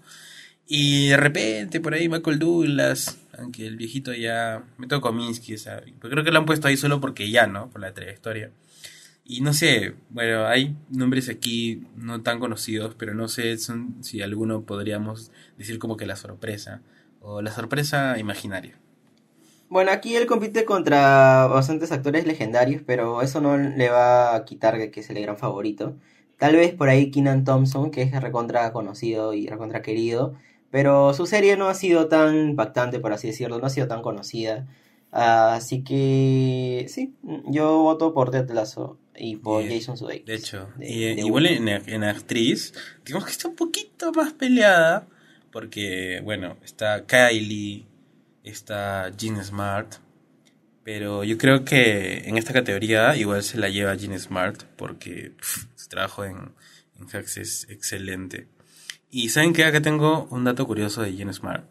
[0.67, 5.83] Y de repente por ahí Michael Douglas, aunque el viejito ya, Meto Kominsky, o sea,
[5.99, 7.69] creo que lo han puesto ahí solo porque ya, ¿no?
[7.69, 8.51] Por la trayectoria.
[9.23, 13.57] Y no sé, bueno, hay nombres aquí no tan conocidos, pero no sé
[14.01, 16.81] si alguno podríamos decir como que la sorpresa,
[17.21, 18.80] o la sorpresa imaginaria.
[19.71, 24.91] Bueno, aquí él compite contra bastantes actores legendarios, pero eso no le va a quitar
[24.91, 25.95] que es el gran favorito.
[26.38, 30.36] Tal vez por ahí Keenan Thompson, que es recontra conocido y recontra querido,
[30.71, 34.01] pero su serie no ha sido tan impactante, por así decirlo, no ha sido tan
[34.01, 34.67] conocida.
[35.12, 37.13] así que sí,
[37.47, 40.25] yo voto por Ted Lasso y por Jason Sudeikis.
[40.25, 42.73] De hecho, igual en, en, actriz,
[43.05, 45.07] digamos que está un poquito más peleada,
[45.49, 47.86] porque, bueno, está Kylie,
[48.43, 49.95] está Jean Smart.
[50.84, 55.88] Pero yo creo que en esta categoría igual se la lleva Jean Smart porque su
[55.89, 56.54] trabajo en,
[56.99, 58.47] en Hacks es excelente.
[59.12, 61.65] Y saben que acá tengo un dato curioso de Jean Smart.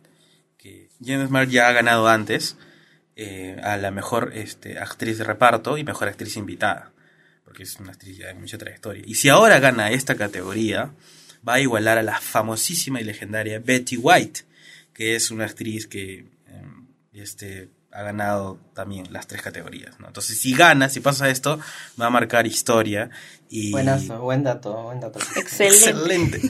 [0.58, 2.56] Que Jean Smart ya ha ganado antes
[3.16, 6.92] eh, a la mejor este, actriz de reparto y mejor actriz invitada.
[7.44, 9.02] Porque es una actriz de mucha trayectoria.
[9.06, 10.92] Y si ahora gana esta categoría,
[11.46, 14.42] va a igualar a la famosísima y legendaria Betty White,
[14.92, 16.26] que es una actriz que
[17.12, 19.98] este, ha ganado también las tres categorías.
[19.98, 20.06] ¿no?
[20.06, 21.58] Entonces, si gana, si pasa esto,
[22.00, 23.10] va a marcar historia.
[23.48, 23.72] Y...
[23.72, 25.18] Buenazo, buen dato, buen dato.
[25.36, 26.40] Excelente.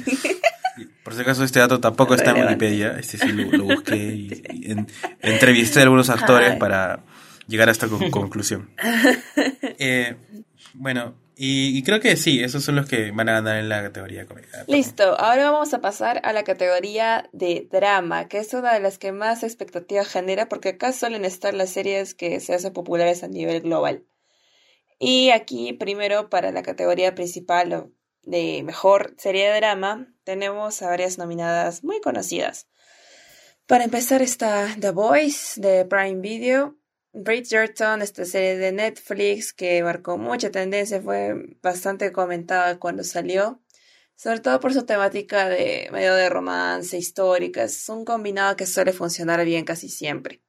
[1.04, 2.98] Por si acaso, este dato tampoco está en Wikipedia.
[2.98, 4.76] Este sí lo, busqué y,
[5.20, 7.04] entrevisté a algunos actores para
[7.46, 8.70] llegar a esta conclusión.
[9.82, 10.16] Eh,
[10.74, 14.26] bueno, y, creo que sí, esos son los que van a ganar en la categoría
[14.26, 14.64] comedia.
[14.66, 18.98] Listo, ahora vamos a pasar a la categoría de drama, que es una de las
[18.98, 23.28] que más expectativa genera, porque acá suelen estar las series que se hacen populares a
[23.28, 24.04] nivel global.
[24.98, 27.90] Y aquí, primero, para la categoría principal
[28.22, 32.68] de mejor serie de drama, tenemos a varias nominadas muy conocidas.
[33.66, 36.76] Para empezar está The Voice de Prime Video,
[37.12, 43.60] Bridgerton, esta serie de Netflix que marcó mucha tendencia, fue bastante comentada cuando salió,
[44.14, 48.92] sobre todo por su temática de medio de romance, histórica, es un combinado que suele
[48.92, 50.40] funcionar bien casi siempre.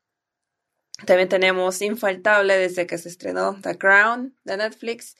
[1.05, 5.15] También tenemos Infaltable desde que se estrenó The Crown de Netflix,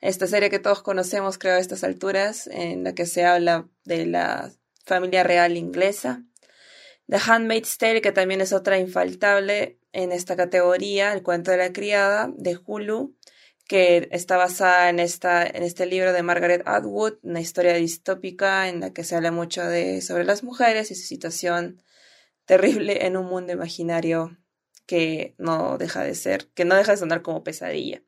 [0.00, 4.06] esta serie que todos conocemos creo a estas alturas, en la que se habla de
[4.06, 4.50] la
[4.86, 6.22] familia real inglesa.
[7.08, 11.72] The Handmaid's Tale, que también es otra infaltable en esta categoría, El cuento de la
[11.72, 13.16] criada, de Hulu,
[13.66, 18.80] que está basada en, esta, en este libro de Margaret Atwood, una historia distópica en
[18.80, 21.82] la que se habla mucho de, sobre las mujeres y su situación
[22.44, 24.36] terrible en un mundo imaginario
[24.84, 28.02] que no deja de ser, que no deja de sonar como pesadilla.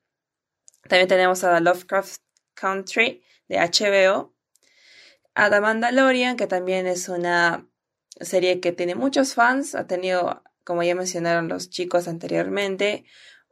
[0.89, 2.21] También tenemos a Lovecraft
[2.53, 4.35] Country de HBO,
[5.35, 7.67] a The Mandalorian, que también es una
[8.21, 13.07] serie que tiene muchos fans, ha tenido como ya mencionaron los chicos anteriormente,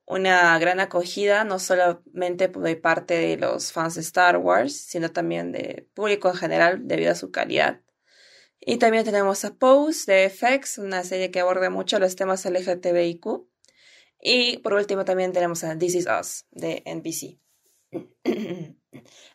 [0.05, 5.51] una gran acogida, no solamente de parte de los fans de Star Wars, sino también
[5.51, 7.81] de público en general debido a su calidad.
[8.61, 13.49] Y también tenemos a Pose de FX, una serie que aborda mucho los temas LGTBIQ.
[14.21, 17.41] Y por último también tenemos a This Is Us de NBC.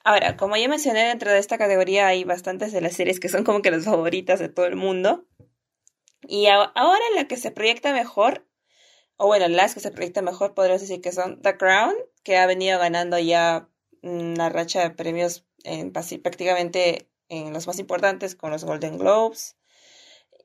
[0.04, 3.44] Ahora, como ya mencioné, dentro de esta categoría hay bastantes de las series que son
[3.44, 5.26] como que las favoritas de todo el mundo.
[6.28, 8.48] Y ahora la que se proyecta mejor,
[9.18, 12.46] o bueno, las que se proyectan mejor, podríamos decir que son The Crown, que ha
[12.46, 13.70] venido ganando ya
[14.02, 19.58] una racha de premios en, prácticamente en los más importantes con los Golden Globes.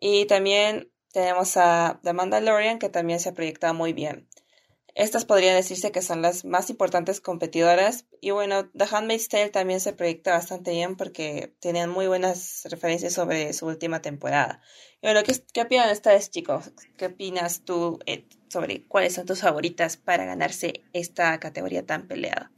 [0.00, 4.28] Y también tenemos a The Mandalorian, que también se ha proyectado muy bien.
[4.96, 8.06] Estas podrían decirse que son las más importantes competidoras.
[8.22, 13.12] Y bueno, The Handmaid's Tale también se proyecta bastante bien porque tenían muy buenas referencias
[13.12, 14.62] sobre su última temporada.
[15.02, 16.72] Y bueno, ¿qué, qué opinan ustedes, chicos?
[16.96, 17.98] ¿Qué opinas tú
[18.48, 22.50] sobre cuáles son tus favoritas para ganarse esta categoría tan peleada?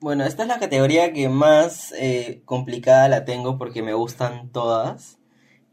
[0.00, 5.18] Bueno, esta es la categoría que más eh, complicada la tengo porque me gustan todas.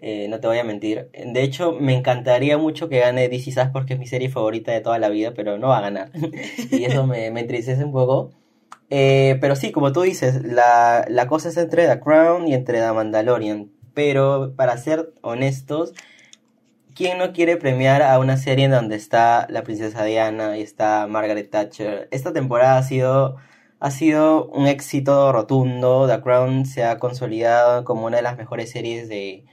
[0.01, 1.09] Eh, no te voy a mentir.
[1.13, 4.79] De hecho, me encantaría mucho que gane DC Sass porque es mi serie favorita de
[4.79, 6.11] toda la vida, pero no va a ganar.
[6.71, 8.31] y eso me, entristece un poco.
[8.89, 12.79] Eh, pero sí, como tú dices, la, la cosa es entre The Crown y entre
[12.79, 13.71] The Mandalorian.
[13.93, 15.93] Pero para ser honestos,
[16.95, 21.07] ¿quién no quiere premiar a una serie en donde está la princesa Diana y está
[21.07, 22.07] Margaret Thatcher?
[22.11, 23.35] Esta temporada ha sido,
[23.81, 26.07] ha sido un éxito rotundo.
[26.07, 29.45] The Crown se ha consolidado como una de las mejores series de,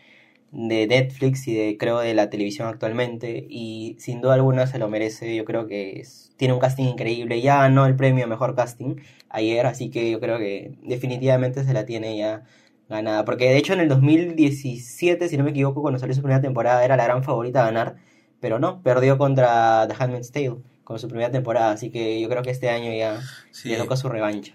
[0.52, 4.88] de Netflix y de creo de la televisión actualmente y sin duda alguna se lo
[4.88, 5.34] merece.
[5.36, 6.02] Yo creo que
[6.36, 7.40] tiene un casting increíble.
[7.40, 8.96] Ya ganó el premio mejor casting
[9.28, 12.44] ayer así que yo creo que definitivamente se la tiene ya
[12.88, 13.24] ganada.
[13.24, 16.84] Porque de hecho en el 2017 si no me equivoco cuando salió su primera temporada
[16.84, 17.96] era la gran favorita a ganar
[18.40, 21.72] pero no perdió contra The Handmaid's Tale con su primera temporada.
[21.72, 23.20] Así que yo creo que este año ya
[23.64, 24.54] le toca su revancha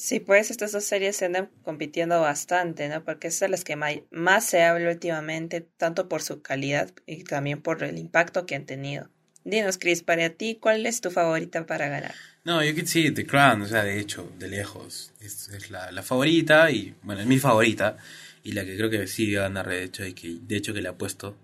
[0.00, 3.04] Sí, pues estas dos series se andan compitiendo bastante, ¿no?
[3.04, 7.84] Porque son las que más se habla últimamente, tanto por su calidad y también por
[7.84, 9.10] el impacto que han tenido.
[9.44, 12.14] Dinos, Chris, para ti, ¿cuál es tu favorita para ganar?
[12.44, 16.02] No, yo que sí, The Crown, o sea, de hecho, de lejos, es, la, la,
[16.02, 17.98] favorita y, bueno, es mi favorita
[18.42, 20.72] y la que creo que sí va a ganar, de hecho, y que de hecho
[20.72, 21.36] que le apuesto,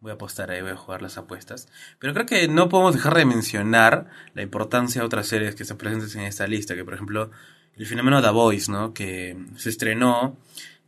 [0.00, 1.66] voy a apostar ahí, voy a jugar las apuestas.
[1.98, 5.78] Pero creo que no podemos dejar de mencionar la importancia de otras series que están
[5.78, 7.30] presentes en esta lista, que por ejemplo
[7.76, 8.92] el fenómeno The Voice, ¿no?
[8.92, 10.36] Que se estrenó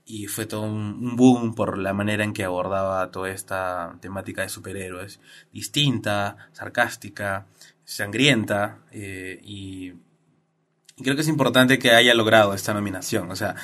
[0.07, 4.51] y fue todo un boom por la manera en que abordaba toda esta temática de
[4.51, 5.21] superhéroes.
[5.53, 7.47] Distinta, sarcástica,
[7.85, 9.93] sangrienta eh, y,
[11.03, 13.31] creo que es importante que haya logrado esta nominación.
[13.31, 13.57] O sea,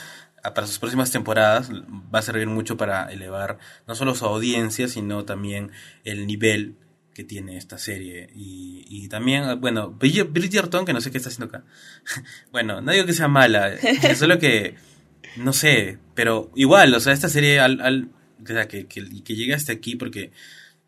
[0.42, 5.24] para sus próximas temporadas va a servir mucho para elevar no solo su audiencia, sino
[5.24, 5.72] también
[6.04, 6.76] el nivel
[7.14, 8.31] que tiene esta serie.
[8.35, 11.64] Y, y también, bueno, Bridgerton, que no sé qué está haciendo acá.
[12.53, 13.73] bueno, no digo que sea mala,
[14.16, 14.77] solo que,
[15.37, 18.11] no sé, pero igual, o sea, esta serie, al, al
[18.68, 20.33] que, que, que llegue hasta aquí porque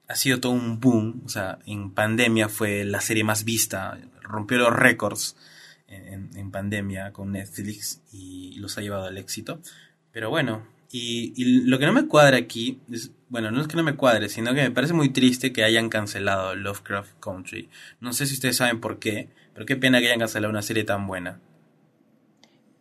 [0.08, 4.58] ha sido todo un boom, o sea, en pandemia fue la serie más vista, rompió
[4.58, 5.36] los récords
[5.88, 9.60] en, en pandemia con Netflix y los ha llevado al éxito.
[10.10, 13.76] Pero bueno, y, y, lo que no me cuadra aquí, es, bueno, no es que
[13.76, 17.70] no me cuadre, sino que me parece muy triste que hayan cancelado Lovecraft Country.
[18.00, 20.84] No sé si ustedes saben por qué, pero qué pena que hayan cancelado una serie
[20.84, 21.40] tan buena.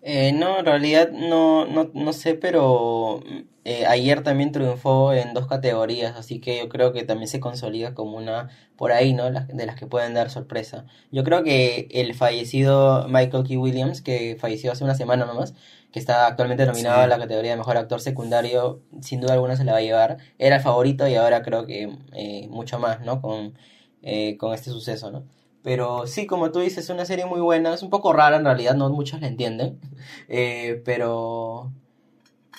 [0.03, 3.21] Eh, no, en realidad no, no, no sé, pero
[3.65, 7.93] eh, ayer también triunfó en dos categorías, así que yo creo que también se consolida
[7.93, 9.29] como una por ahí, ¿no?
[9.29, 10.85] de las que pueden dar sorpresa.
[11.11, 13.59] Yo creo que el fallecido Michael K.
[13.59, 15.53] Williams, que falleció hace una semana nomás,
[15.91, 19.65] que está actualmente nominado a la categoría de mejor actor secundario, sin duda alguna se
[19.65, 20.17] la va a llevar.
[20.39, 23.21] Era el favorito y ahora creo que eh, mucho más, ¿no?
[23.21, 23.53] Con,
[24.01, 25.25] eh, con este suceso, ¿no?
[25.63, 28.45] Pero sí, como tú dices, es una serie muy buena, es un poco rara en
[28.45, 29.79] realidad, no muchos la entienden,
[30.27, 31.71] eh, pero,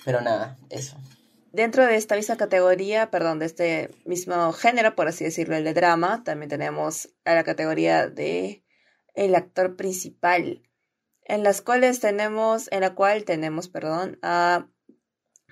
[0.05, 0.97] pero nada, eso.
[1.53, 5.75] Dentro de esta misma categoría, perdón, de este mismo género, por así decirlo, el de
[5.75, 8.63] drama, también tenemos a la categoría de
[9.15, 10.63] el actor principal
[11.25, 14.69] en las cuales tenemos, en la cual tenemos, perdón, a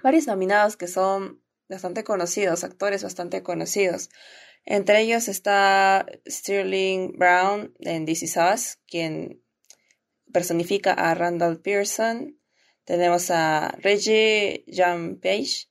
[0.02, 4.10] varios nominados que son bastante conocidos, actores bastante conocidos.
[4.64, 9.42] Entre ellos está Sterling Brown en This Is Us, quien
[10.32, 12.38] personifica a Randall Pearson.
[12.84, 15.70] Tenemos a Reggie Jean Page,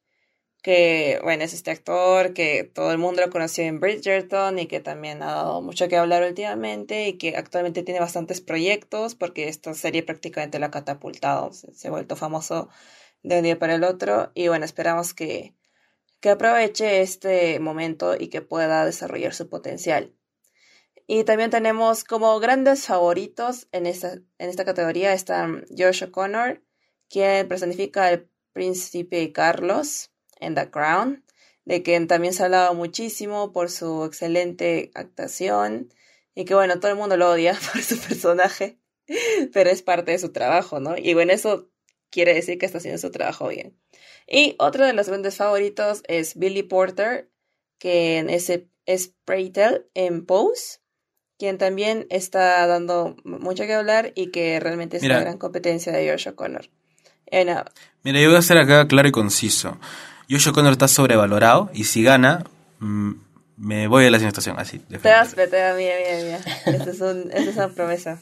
[0.61, 4.79] que, bueno, es este actor que todo el mundo lo conoció en Bridgerton y que
[4.79, 9.73] también ha dado mucho que hablar últimamente y que actualmente tiene bastantes proyectos porque esta
[9.73, 12.69] serie prácticamente lo ha catapultado, se, ha vuelto famoso
[13.23, 15.53] de un día para el otro y bueno, esperamos que,
[16.19, 20.13] que aproveche este momento y que pueda desarrollar su potencial.
[21.07, 26.61] Y también tenemos como grandes favoritos en esta, en esta categoría están Josh O'Connor,
[27.09, 31.25] quien personifica al príncipe Carlos, en The Crown,
[31.65, 35.93] de quien también se ha hablado muchísimo por su excelente actuación
[36.35, 38.79] y que bueno, todo el mundo lo odia por su personaje,
[39.53, 40.95] pero es parte de su trabajo, ¿no?
[40.97, 41.69] Y bueno, eso
[42.09, 43.77] quiere decir que está haciendo su trabajo bien.
[44.27, 47.29] Y otro de los grandes favoritos es Billy Porter,
[47.79, 48.51] que es,
[48.85, 50.79] es Preytel en Pose,
[51.37, 56.09] quien también está dando mucho que hablar y que realmente es una gran competencia de
[56.09, 56.69] Josh O'Connor.
[57.31, 57.65] Mira,
[58.03, 59.77] yo voy a ser acá claro y conciso.
[60.29, 62.43] Josh O'Connor está sobrevalorado y si gana,
[62.79, 63.11] mm,
[63.57, 64.79] me voy a la estación así.
[64.79, 66.39] Te das, te mira, mira, mira.
[66.65, 68.21] Esa es, un, es una promesa.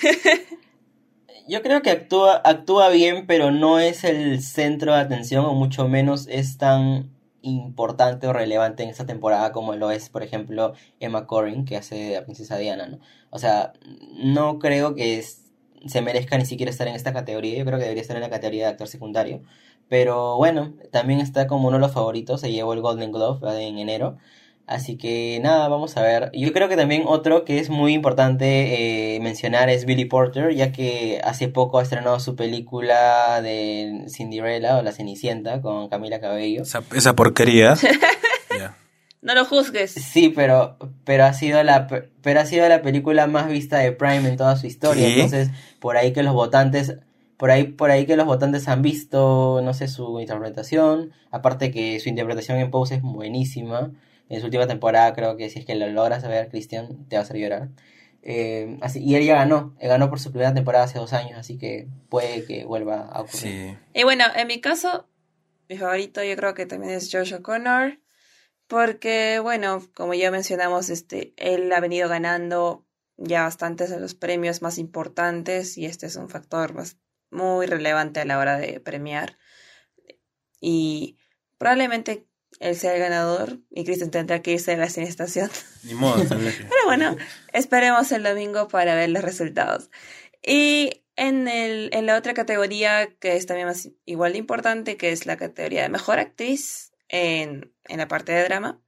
[1.50, 5.88] Yo creo que actúa, actúa bien, pero no es el centro de atención, o mucho
[5.88, 7.10] menos es tan
[7.42, 11.96] importante o relevante en esta temporada como lo es, por ejemplo, Emma Corrin, que hace
[11.96, 13.00] de la princesa Diana, ¿no?
[13.30, 13.72] O sea,
[14.22, 15.20] no creo que
[15.86, 18.30] se merezca ni siquiera estar en esta categoría, yo creo que debería estar en la
[18.30, 19.42] categoría de actor secundario,
[19.88, 23.78] pero bueno, también está como uno de los favoritos, se llevó el Golden Glove en
[23.78, 24.18] enero,
[24.70, 26.30] Así que nada, vamos a ver.
[26.32, 30.70] Yo creo que también otro que es muy importante eh, mencionar es Billy Porter, ya
[30.70, 36.62] que hace poco ha estrenado su película de Cinderella o La Cenicienta con Camila Cabello.
[36.62, 37.74] Esa, porquería.
[39.22, 39.90] No lo juzgues.
[39.90, 41.86] Sí, pero, pero ha sido la
[42.22, 45.06] pero ha sido la película más vista de Prime en toda su historia.
[45.06, 46.96] Entonces, por ahí que los votantes
[47.36, 51.12] por ahí, por ahí que los votantes han visto, no sé, su interpretación.
[51.30, 53.90] Aparte que su interpretación en Pose es buenísima
[54.30, 57.20] en su última temporada creo que si es que lo logras ver, Cristian, te va
[57.20, 57.68] a hacer llorar.
[58.22, 61.36] Eh, así, y él ya ganó, él ganó por su primera temporada hace dos años,
[61.36, 63.78] así que puede que vuelva a ocurrir.
[63.92, 65.08] Y bueno, en mi caso,
[65.68, 67.98] mi favorito yo creo que también es Josh O'Connor,
[68.68, 74.62] porque bueno, como ya mencionamos, este, él ha venido ganando ya bastantes de los premios
[74.62, 76.72] más importantes y este es un factor
[77.30, 79.38] muy relevante a la hora de premiar.
[80.60, 81.18] Y
[81.58, 82.29] probablemente
[82.60, 85.50] él sea el ganador y Kristen tendrá que irse a la estación.
[85.82, 87.16] Ni modo, Pero bueno,
[87.52, 89.90] esperemos el domingo para ver los resultados.
[90.46, 95.10] Y en, el, en la otra categoría, que es también más, igual de importante, que
[95.10, 98.80] es la categoría de mejor actriz en, en la parte de drama,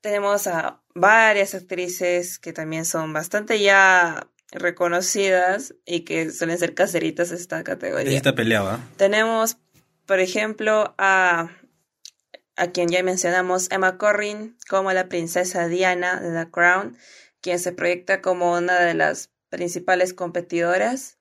[0.00, 7.30] tenemos a varias actrices que también son bastante ya reconocidas y que suelen ser caseritas
[7.30, 8.16] esta categoría.
[8.16, 8.80] Esta peleaba.
[8.96, 9.58] Tenemos,
[10.06, 11.50] por ejemplo, a
[12.56, 16.96] a quien ya mencionamos, Emma Corrin, como la princesa Diana de The Crown,
[17.40, 21.18] quien se proyecta como una de las principales competidoras.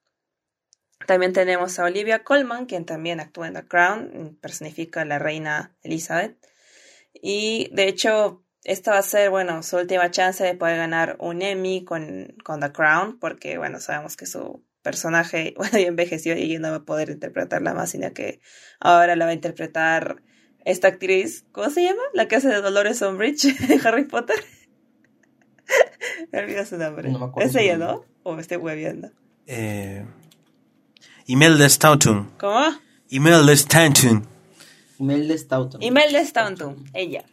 [1.05, 5.75] También tenemos a Olivia Colman, quien también actúa en The Crown, personifica a la reina
[5.83, 6.37] Elizabeth.
[7.13, 11.41] Y de hecho, esta va a ser, bueno, su última chance de poder ganar un
[11.41, 16.71] Emmy con, con The Crown, porque, bueno, sabemos que su personaje, bueno, envejeció y no
[16.71, 18.39] va a poder interpretarla más, sino que
[18.79, 20.23] ahora la va a interpretar
[20.65, 22.01] esta actriz, ¿cómo se llama?
[22.13, 24.43] La que hace de Dolores Umbridge de Harry Potter.
[26.31, 27.09] me olvidé su nombre.
[27.09, 27.49] No me acuerdo.
[27.49, 28.03] ¿Es ella, no?
[28.23, 29.11] ¿O me estoy hueviando?
[29.45, 30.03] Eh,
[31.27, 32.31] Imelda Staunton.
[32.39, 32.61] ¿Cómo?
[33.09, 34.27] Imelda Staunton.
[34.97, 35.83] Imelda Staunton.
[35.83, 37.23] Imelda Staunton, ella.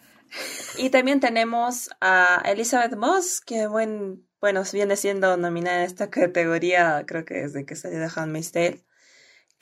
[0.77, 7.05] Y también tenemos a Elizabeth Moss, que buen, bueno, viene siendo nominada en esta categoría,
[7.07, 8.85] creo que desde que salió de Handmaid's Tale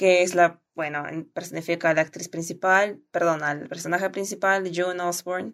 [0.01, 5.53] que es la, bueno, personifica a la actriz principal, perdón, al personaje principal, June Osborne.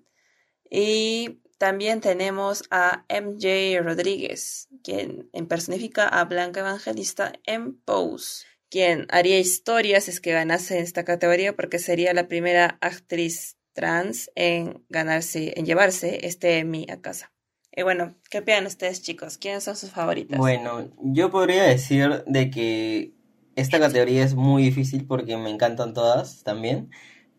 [0.71, 9.41] Y también tenemos a MJ Rodríguez, quien personifica a Blanca Evangelista en Pose, quien haría
[9.41, 15.67] historias es que ganase esta categoría porque sería la primera actriz trans en ganarse, en
[15.67, 17.33] llevarse este Emmy a casa.
[17.73, 19.39] Y bueno, ¿qué opinan ustedes chicos?
[19.39, 20.39] ¿Quiénes son sus favoritas?
[20.39, 23.16] Bueno, yo podría decir de que
[23.57, 26.91] esta categoría es muy difícil porque me encantan todas también.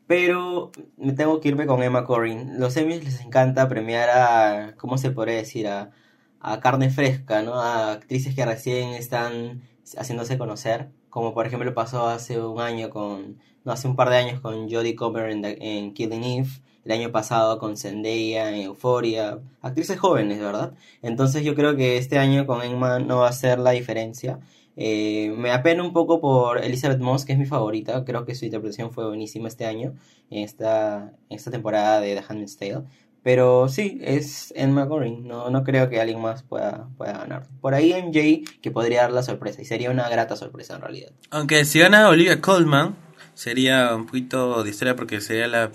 [0.07, 2.59] Pero me tengo que irme con Emma Corrin.
[2.59, 5.67] Los Emmys les encanta premiar a, ¿cómo se podría decir?
[5.67, 5.91] A,
[6.39, 7.55] a carne fresca, ¿no?
[7.59, 9.61] A actrices que recién están
[9.97, 10.89] haciéndose conocer.
[11.09, 14.69] Como por ejemplo pasó hace un año con, no, hace un par de años con
[14.69, 16.49] Jodie Comer en, en Killing Eve.
[16.85, 19.39] El año pasado con Zendaya en Euphoria.
[19.61, 20.73] Actrices jóvenes, ¿verdad?
[21.01, 24.39] Entonces yo creo que este año con Emma no va a ser la diferencia.
[24.79, 28.05] Eh, me apena un poco por Elizabeth Moss, que es mi favorita.
[28.05, 29.95] Creo que su interpretación fue buenísima este año,
[30.29, 32.83] en esta, en esta temporada de The Handmaid's Tale.
[33.23, 35.27] Pero sí, es Emma Corrin.
[35.27, 37.47] No, no creo que alguien más pueda, pueda ganar.
[37.59, 39.61] Por ahí MJ que podría dar la sorpresa.
[39.61, 41.11] Y sería una grata sorpresa en realidad.
[41.31, 42.95] Aunque si gana Olivia Colman,
[43.33, 45.71] sería un poquito de historia porque sería la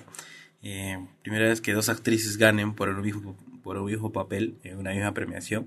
[0.62, 4.78] eh, primera vez que dos actrices ganen por el mismo por un mismo papel en
[4.78, 5.66] una misma premiación,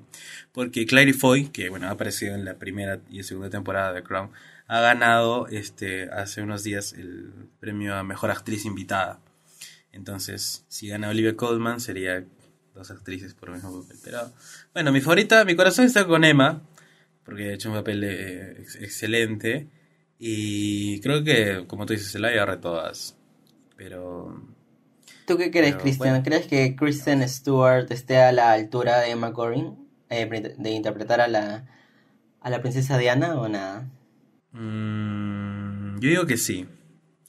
[0.54, 4.32] porque Clary Foy, que bueno, ha aparecido en la primera y segunda temporada de Crown,
[4.68, 9.20] ha ganado este hace unos días el premio a mejor actriz invitada.
[9.92, 12.26] Entonces, si gana Olivia Colman, sería
[12.74, 13.98] dos actrices por el mismo papel.
[14.04, 14.34] Pero
[14.74, 16.62] bueno, mi favorita, mi corazón está con Emma,
[17.24, 19.68] porque ha hecho un papel eh, ex- excelente.
[20.20, 23.18] Y creo que, como tú dices, se la agarre todas.
[23.78, 24.42] Pero
[25.26, 26.10] ¿Tú qué crees, Pero, Christian?
[26.10, 26.24] bueno.
[26.24, 29.76] ¿Crees que Kristen Stewart esté a la altura de Emma Corrin
[30.10, 31.66] eh, de interpretar a la,
[32.42, 33.88] a la princesa Diana o nada?
[34.52, 36.68] mm, yo digo que sí.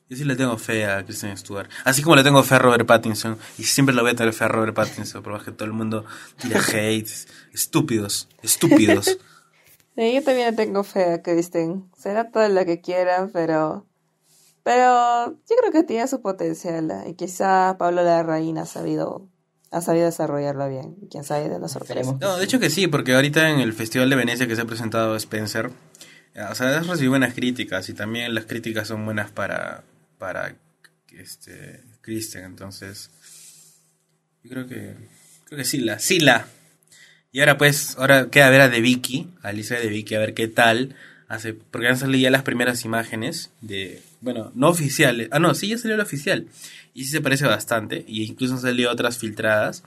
[0.09, 1.69] Yo sí le tengo fe a Kristen Stewart.
[1.85, 3.39] Así como le tengo fe a Robert Pattinson.
[3.59, 5.21] Y siempre le voy a tener fe a Robert Pattinson.
[5.23, 6.05] Por más que todo el mundo
[6.41, 7.09] tira hate.
[7.53, 8.29] Estúpidos.
[8.43, 9.19] Estúpidos.
[9.99, 11.91] Sí, yo también le tengo fe a Kristen.
[11.97, 13.87] Será todo lo que quieran, pero.
[14.67, 16.91] Pero yo creo que tiene su potencial.
[16.91, 17.11] ¿eh?
[17.11, 19.31] Y quizá Pablo Larraín ha sabido,
[19.71, 20.97] ha sabido desarrollarlo bien.
[21.01, 22.01] Y quién sabe de la sorpresa.
[22.01, 22.21] Esperemos.
[22.21, 24.65] No, de hecho que sí, porque ahorita en el Festival de Venecia que se ha
[24.65, 25.71] presentado Spencer,
[26.35, 29.85] eh, o sea, has recibido buenas críticas y también las críticas son buenas para,
[30.19, 30.57] para
[31.13, 33.11] este, Kristen, entonces
[34.43, 34.97] yo creo que,
[35.45, 36.49] creo que sí la, sí la.
[37.31, 40.35] Y ahora pues, ahora queda ver a De Vicky, a Alicia de Vicky, a ver
[40.35, 40.97] qué tal
[41.29, 45.69] hace, porque han salido ya las primeras imágenes de, bueno, no oficiales, ah no, sí
[45.69, 46.47] ya salió la oficial,
[46.95, 49.83] y sí se parece bastante, y incluso han salido otras filtradas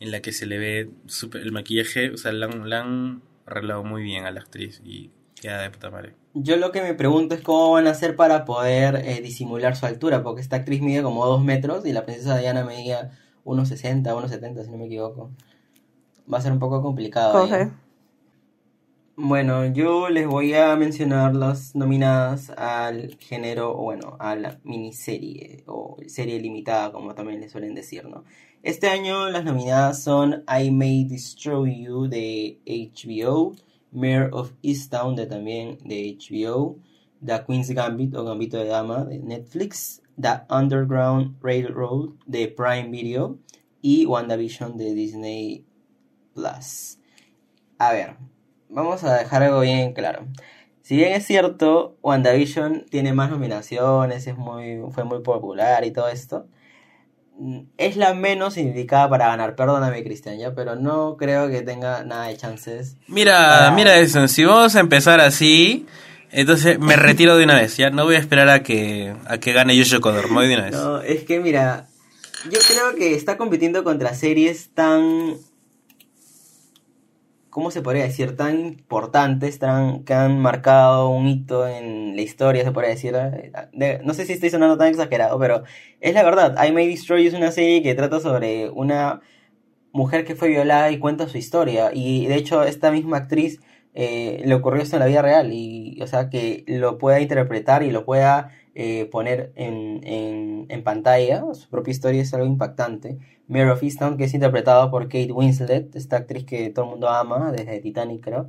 [0.00, 3.22] en la que se le ve súper- el maquillaje, o sea, la han, la han
[3.46, 5.10] arreglado muy bien a la actriz y
[5.40, 6.14] queda de puta madre.
[6.34, 9.84] Yo lo que me pregunto es cómo van a hacer para poder eh, disimular su
[9.86, 13.10] altura, porque esta actriz mide como 2 metros y la princesa Diana medía
[13.44, 15.30] 1,60, 1,70 si no me equivoco.
[16.32, 17.32] Va a ser un poco complicado.
[17.42, 17.68] ahí.
[19.16, 25.62] Bueno, yo les voy a mencionar las nominadas al género, o bueno, a la miniserie
[25.66, 28.24] o serie limitada, como también le suelen decir, ¿no?
[28.62, 33.52] Este año las nominadas son I May Destroy You de HBO,
[33.92, 36.78] Mayor of Easttown de también de HBO,
[37.24, 43.38] The Queen's Gambit o Gambito de Dama de Netflix, The Underground Railroad de Prime Video
[43.82, 45.64] y WandaVision de Disney
[46.34, 46.98] Plus.
[47.78, 48.16] A ver,
[48.70, 50.26] vamos a dejar algo bien claro.
[50.82, 56.08] Si bien es cierto, WandaVision tiene más nominaciones, es muy, fue muy popular y todo
[56.08, 56.46] esto,
[57.38, 59.54] mm, es la menos indicada para ganar.
[59.54, 62.96] Perdóname, Cristian, ya, pero no creo que tenga nada de chances.
[63.06, 65.86] Mira, mira eso, si vamos a empezar así,
[66.32, 69.52] entonces me retiro de una vez, ya no voy a esperar a que, a que
[69.52, 70.72] gane Yoshi Kodor, me voy de una vez.
[70.72, 71.86] No, es que mira,
[72.50, 75.36] yo creo que está compitiendo contra series tan,
[77.50, 78.36] ¿cómo se podría decir?
[78.36, 83.14] Tan importantes, tan, que han marcado un hito en la historia, se podría decir.
[83.72, 85.62] De- no sé si estoy sonando tan exagerado, pero
[86.00, 86.56] es la verdad.
[86.66, 89.20] I May Destroy es una serie que trata sobre una
[89.92, 91.90] mujer que fue violada y cuenta su historia.
[91.92, 93.60] Y de hecho, esta misma actriz
[93.94, 95.52] eh, le ocurrió esto en la vida real.
[95.52, 100.84] Y, o sea, que lo pueda interpretar y lo pueda eh, poner en, en, en
[100.84, 103.18] pantalla, su propia historia es algo impactante.
[103.48, 107.08] Mare of Easttown, que es interpretado por Kate Winslet, esta actriz que todo el mundo
[107.08, 108.48] ama, desde Titanic, creo.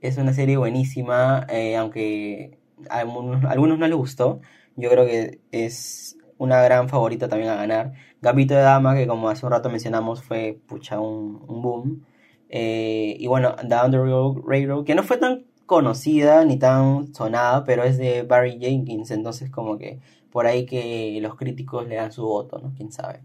[0.00, 4.40] Es una serie buenísima, eh, aunque a algunos, no les gustó.
[4.76, 7.94] Yo creo que es una gran favorita también a ganar.
[8.22, 12.04] Gambito de Dama, que como hace un rato mencionamos, fue pucha un, boom.
[12.48, 17.84] Eh, y bueno, The Underground Railroad, que no fue tan conocida ni tan sonada, pero
[17.84, 20.00] es de Barry Jenkins, entonces como que
[20.32, 22.72] por ahí que los críticos le dan su voto, ¿no?
[22.74, 23.20] Quién sabe.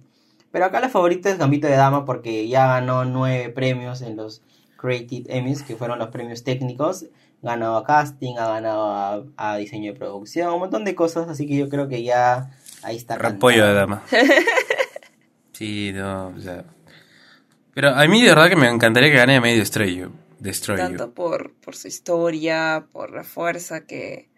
[0.52, 4.44] Pero acá la favorita es Gambito de Dama porque ya ganó nueve premios en los
[4.76, 7.06] Creative Emmys, que fueron los premios técnicos.
[7.42, 11.48] Ganó a casting, ha ganado a, a diseño de producción, un montón de cosas, así
[11.48, 12.52] que yo creo que ya
[12.84, 13.18] ahí está.
[13.18, 14.04] Repollo de dama.
[15.54, 16.66] Sí, no, o sea.
[17.76, 19.62] Pero a mí de verdad que me encantaría que gane medio
[20.44, 20.84] Destroy You.
[20.84, 24.30] Tanto por, por su historia, por la fuerza que,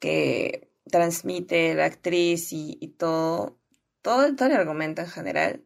[0.00, 3.56] que transmite la actriz y, y todo,
[4.02, 5.64] todo, todo el argumento en general.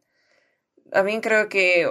[0.90, 1.88] También creo que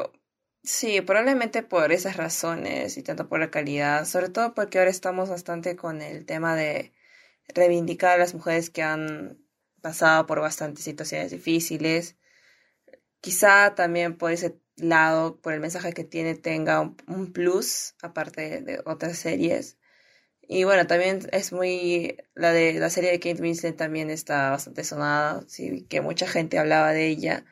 [0.61, 5.29] sí, probablemente por esas razones y tanto por la calidad, sobre todo porque ahora estamos
[5.29, 6.93] bastante con el tema de
[7.55, 9.39] reivindicar a las mujeres que han
[9.81, 12.17] pasado por bastantes situaciones difíciles.
[13.19, 18.81] Quizá también por ese lado, por el mensaje que tiene, tenga un, plus, aparte de
[18.85, 19.77] otras series.
[20.41, 22.17] Y bueno, también es muy.
[22.35, 26.59] La de la serie de Kate Winslet también está bastante sonada, sí, que mucha gente
[26.59, 27.45] hablaba de ella.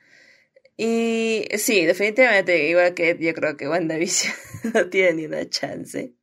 [0.78, 4.34] Y sí, definitivamente, igual que yo creo que WandaVision
[4.74, 6.16] no tiene ni una chance.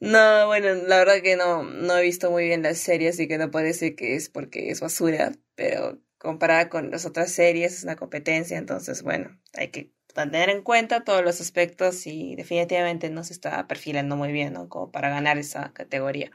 [0.00, 3.38] No, bueno, la verdad que no, no he visto muy bien la serie, así que
[3.38, 7.96] no decir que es porque es basura, pero comparada con las otras series es una
[7.96, 9.92] competencia, entonces bueno, hay que
[10.26, 14.68] tener en cuenta todos los aspectos y definitivamente no se está perfilando muy bien, ¿no?
[14.68, 16.30] Como para ganar esa categoría.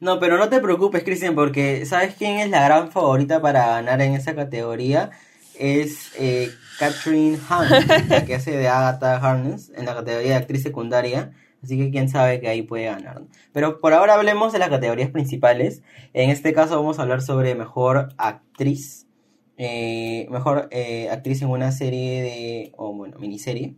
[0.00, 4.00] No, pero no te preocupes, Cristian, porque ¿sabes quién es la gran favorita para ganar
[4.02, 5.10] en esa categoría?
[5.58, 7.68] Es eh, Catherine Hahn,
[8.08, 11.32] la que hace de Agatha Harness en la categoría de actriz secundaria.
[11.62, 13.22] Así que quién sabe que ahí puede ganar.
[13.52, 15.82] Pero por ahora hablemos de las categorías principales.
[16.12, 19.05] En este caso vamos a hablar sobre mejor actriz.
[19.58, 22.72] Eh, mejor eh, actriz en una serie de.
[22.76, 23.74] o bueno, miniserie.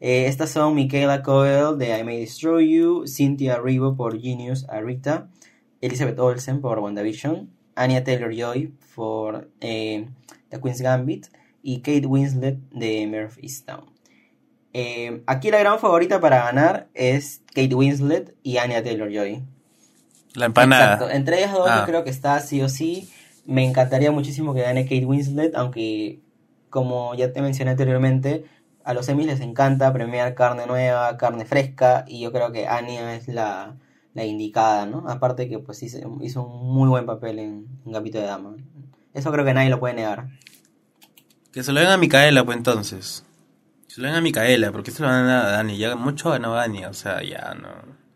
[0.00, 5.28] Eh, estas son Michaela Coel de I May Destroy You, Cynthia Erivo por Genius Arita,
[5.80, 11.26] Elizabeth Olsen por WandaVision, Anya Taylor-Joy por The Queen's Gambit
[11.62, 13.86] y Kate Winslet de Murphystown.
[14.74, 19.42] Eh, aquí la gran favorita para ganar es Kate Winslet y Anya Taylor-Joy.
[20.34, 20.94] La empanada.
[20.94, 21.10] Exacto.
[21.14, 21.80] Entre ellas dos Ah.
[21.80, 23.08] yo creo que está sí o sí.
[23.46, 26.20] Me encantaría muchísimo que gane Kate Winslet, aunque
[26.70, 28.44] como ya te mencioné anteriormente,
[28.84, 33.14] a los Emmys les encanta premiar carne nueva, carne fresca, y yo creo que Anya
[33.14, 33.76] es la,
[34.12, 35.08] la indicada, ¿no?
[35.08, 38.56] Aparte que pues hizo, hizo un muy buen papel en, en de Dama.
[39.12, 40.28] Eso creo que nadie lo puede negar.
[41.52, 43.24] Que se lo den a Micaela, pues entonces.
[43.86, 45.78] Se lo den a Micaela, porque se lo dan a Dani.
[45.78, 47.68] Ya mucho ganó Dani, o sea, ya no.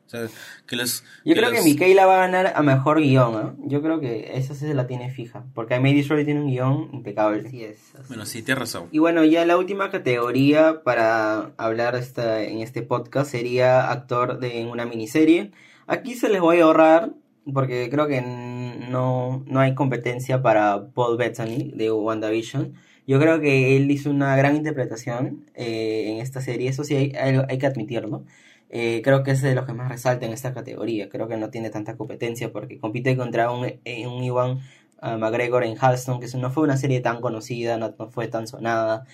[0.08, 0.26] O sea,
[0.66, 1.04] que los.
[1.22, 3.54] Yo creo los- que Michaela va a ganar a mejor guion, ¿ah?
[3.66, 6.48] Yo creo que esa sí se la tiene fija, porque I May Destroy tiene un
[6.50, 7.48] guion impecable.
[7.50, 7.76] Sí es.
[7.94, 8.04] así.
[8.08, 8.88] Bueno, sí, tienes razón.
[8.90, 14.60] Y bueno, ya la última categoría para hablar esta, en este podcast sería actor de
[14.62, 15.50] en una miniserie.
[15.86, 17.10] Aquí se les voy a ahorrar
[17.52, 22.74] porque creo que no, no hay competencia para Paul Bettany de WandaVision.
[23.06, 27.12] Yo creo que él hizo una gran interpretación eh, en esta serie, eso sí hay,
[27.14, 28.24] hay- hay que admitirlo.
[28.70, 31.08] Eh, creo que es de los que más resalta en esta categoría.
[31.08, 34.60] Creo que no tiene tanta competencia porque compite contra un, eh, un Iwan
[35.00, 38.46] a McGregor en Halston, que no fue una serie tan conocida, no, no fue tan
[38.46, 39.06] sonada.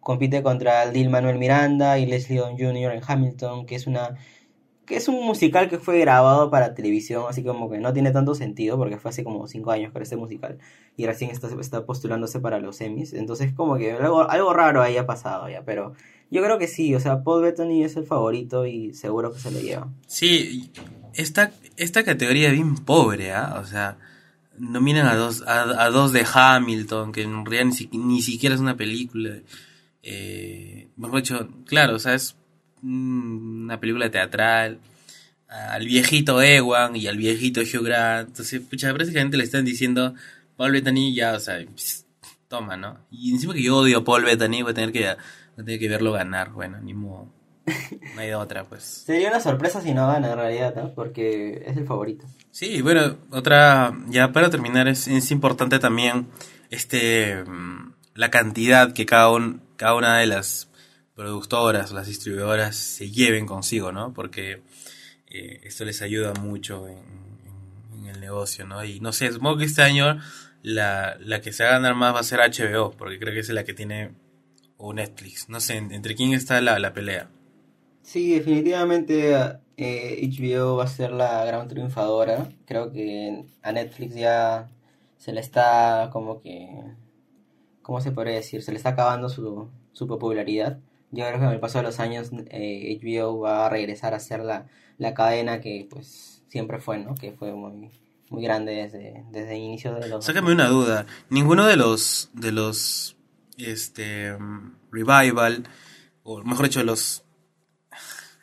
[0.00, 2.92] Compite contra Lil Manuel Miranda y Leslie Odom Jr.
[2.92, 4.16] en Hamilton, que es una
[4.88, 8.34] que es un musical que fue grabado para televisión, así como que no tiene tanto
[8.34, 10.58] sentido, porque fue hace como 5 años que este musical,
[10.96, 14.96] y recién está, está postulándose para los Emmys, entonces como que algo, algo raro ahí
[14.96, 15.92] ha pasado ya, pero
[16.30, 19.50] yo creo que sí, o sea, Paul Bettany es el favorito y seguro que se
[19.50, 19.88] lo lleva.
[20.06, 20.70] Sí,
[21.14, 23.58] esta, esta categoría es bien pobre, ¿ah?
[23.62, 23.96] O sea,
[24.58, 28.76] nominan a dos, a, dos de Hamilton, que en realidad ni, ni siquiera es una
[28.76, 29.36] película.
[30.02, 31.22] Eh, mejor
[31.64, 32.36] claro, o sea, es
[32.82, 34.80] una película teatral.
[35.48, 38.28] Al viejito Ewan y al viejito Hugh Grant.
[38.28, 40.14] Entonces, pucha, prácticamente le están diciendo,
[40.56, 42.04] Paul Bettany ya, o sea, pss,
[42.48, 42.98] toma, ¿no?
[43.10, 45.16] Y encima que yo odio Paul Bettany, voy a tener que,
[45.62, 46.50] a tener que verlo ganar.
[46.52, 47.28] Bueno, ni modo.
[48.14, 48.82] No hay otra, pues.
[49.06, 50.94] Sería una sorpresa si no gana en realidad, ¿no?
[50.94, 52.26] porque es el favorito.
[52.50, 56.28] Sí, bueno, otra, ya para terminar, es, es importante también
[56.70, 60.68] este mm, la cantidad que cada, un- cada una de las
[61.14, 64.12] productoras, las distribuidoras se lleven consigo, ¿no?
[64.14, 64.62] Porque
[65.28, 68.84] eh, esto les ayuda mucho en, en- en el negocio, ¿no?
[68.84, 70.18] Y no sé, supongo que este año
[70.62, 73.40] la, la que se va a ganar más va a ser HBO, porque creo que
[73.40, 74.12] es la que tiene,
[74.78, 77.28] o Netflix, no sé, en- entre quién está la, la pelea.
[78.02, 79.34] Sí, definitivamente
[79.76, 82.48] eh, HBO va a ser la gran triunfadora.
[82.66, 84.68] Creo que a Netflix ya
[85.18, 86.68] se le está como que,
[87.82, 88.62] ¿cómo se podría decir?
[88.62, 90.78] Se le está acabando su, su popularidad.
[91.10, 94.20] Yo creo que con el paso de los años eh, HBO va a regresar a
[94.20, 94.66] ser la,
[94.98, 97.14] la cadena que pues siempre fue, ¿no?
[97.14, 97.90] Que fue muy,
[98.30, 100.24] muy grande desde, desde el inicio de los...
[100.24, 101.06] Sácame una duda.
[101.30, 103.16] Ninguno de los de los
[103.58, 104.36] este
[104.90, 105.64] revival
[106.22, 107.24] o mejor dicho los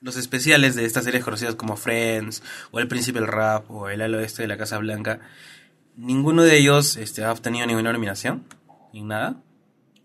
[0.02, 4.02] los especiales de estas series conocidas como Friends o El Príncipe del Rap o El
[4.02, 5.20] Halo Este de la Casa Blanca,
[5.96, 8.44] ninguno de ellos este ha obtenido ninguna nominación,
[8.94, 9.42] ni nada.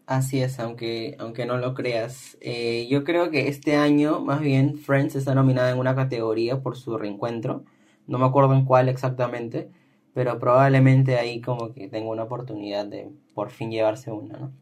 [0.06, 2.36] Así es, aunque, aunque no lo creas.
[2.40, 6.76] Eh, yo creo que este año, más bien, Friends está nominada en una categoría por
[6.76, 7.64] su reencuentro.
[8.08, 9.70] No me acuerdo en cuál exactamente,
[10.12, 14.52] pero probablemente ahí como que tenga una oportunidad de por fin llevarse una, ¿no?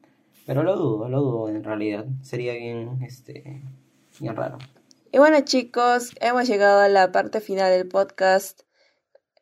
[0.49, 2.07] Pero lo dudo, lo dudo en realidad.
[2.23, 3.63] Sería bien, este,
[4.19, 4.57] bien raro.
[5.13, 8.63] Y bueno chicos, hemos llegado a la parte final del podcast.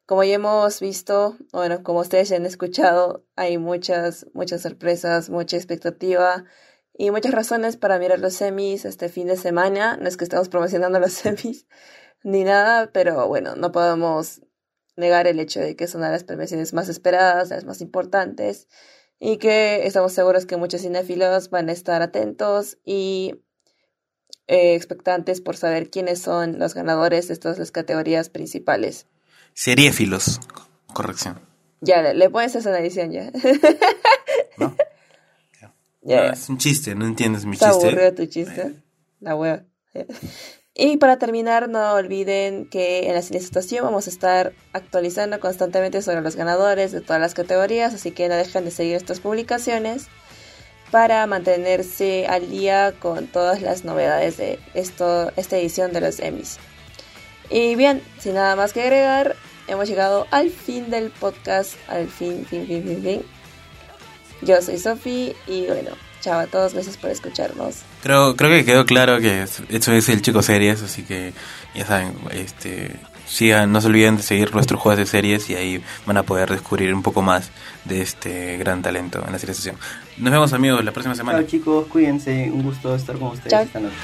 [0.04, 5.56] Como ya hemos visto, bueno, como ustedes ya han escuchado, hay muchas, muchas sorpresas, mucha
[5.56, 6.44] expectativa
[6.92, 9.96] y muchas razones para mirar los semis este fin de semana.
[9.98, 11.68] No es que estamos promocionando los semis
[12.24, 14.42] ni nada, pero bueno, no podemos
[14.96, 18.66] negar el hecho de que de las premiaciones más esperadas, las más importantes
[19.18, 23.42] y que estamos seguros que muchos cinéfilos van a estar atentos y
[24.46, 29.06] eh, expectantes por saber quiénes son los ganadores de todas las categorías principales.
[29.54, 30.40] Seriéfilos,
[30.92, 31.40] corrección.
[31.80, 33.30] Ya, le, le pones esa edición ya.
[34.58, 34.76] ¿No?
[36.02, 37.86] ya, No, es un chiste, no entiendes mi está chiste.
[37.88, 38.74] aburrido tu chiste.
[39.20, 39.64] La wea.
[40.78, 46.20] Y para terminar, no olviden que en la estación vamos a estar actualizando constantemente sobre
[46.20, 50.08] los ganadores de todas las categorías, así que no dejen de seguir estas publicaciones
[50.90, 56.58] para mantenerse al día con todas las novedades de esto, esta edición de los Emmys.
[57.48, 59.34] Y bien, sin nada más que agregar,
[59.68, 63.22] hemos llegado al fin del podcast, al fin, fin, fin, fin, fin.
[64.42, 65.92] Yo soy Sofi y bueno,
[66.26, 67.76] chao a todos, gracias por escucharnos.
[68.02, 71.32] Creo, creo que quedó claro que esto es el Chico Series, así que
[71.72, 72.96] ya saben, este
[73.28, 76.50] sigan, no se olviden de seguir nuestros juegos de series y ahí van a poder
[76.50, 77.50] descubrir un poco más
[77.84, 79.54] de este gran talento en la serie
[80.18, 81.38] Nos vemos amigos la próxima semana.
[81.38, 83.94] Chao chicos, cuídense, un gusto estar con ustedes esta noche.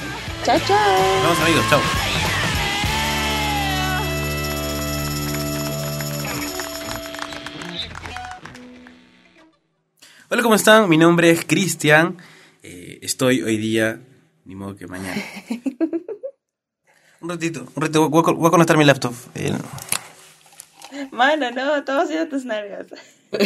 [0.44, 0.78] Chao, chao.
[0.78, 2.51] Nos vemos amigos, chao.
[10.32, 10.88] Hola, ¿cómo están?
[10.88, 12.16] Mi nombre es Cristian.
[12.62, 14.00] Eh, estoy hoy día,
[14.46, 15.22] ni modo que mañana.
[17.20, 19.12] un ratito, un ratito, voy a, conectar mi laptop.
[21.10, 22.86] Mano, no, todo sido tus nalgas.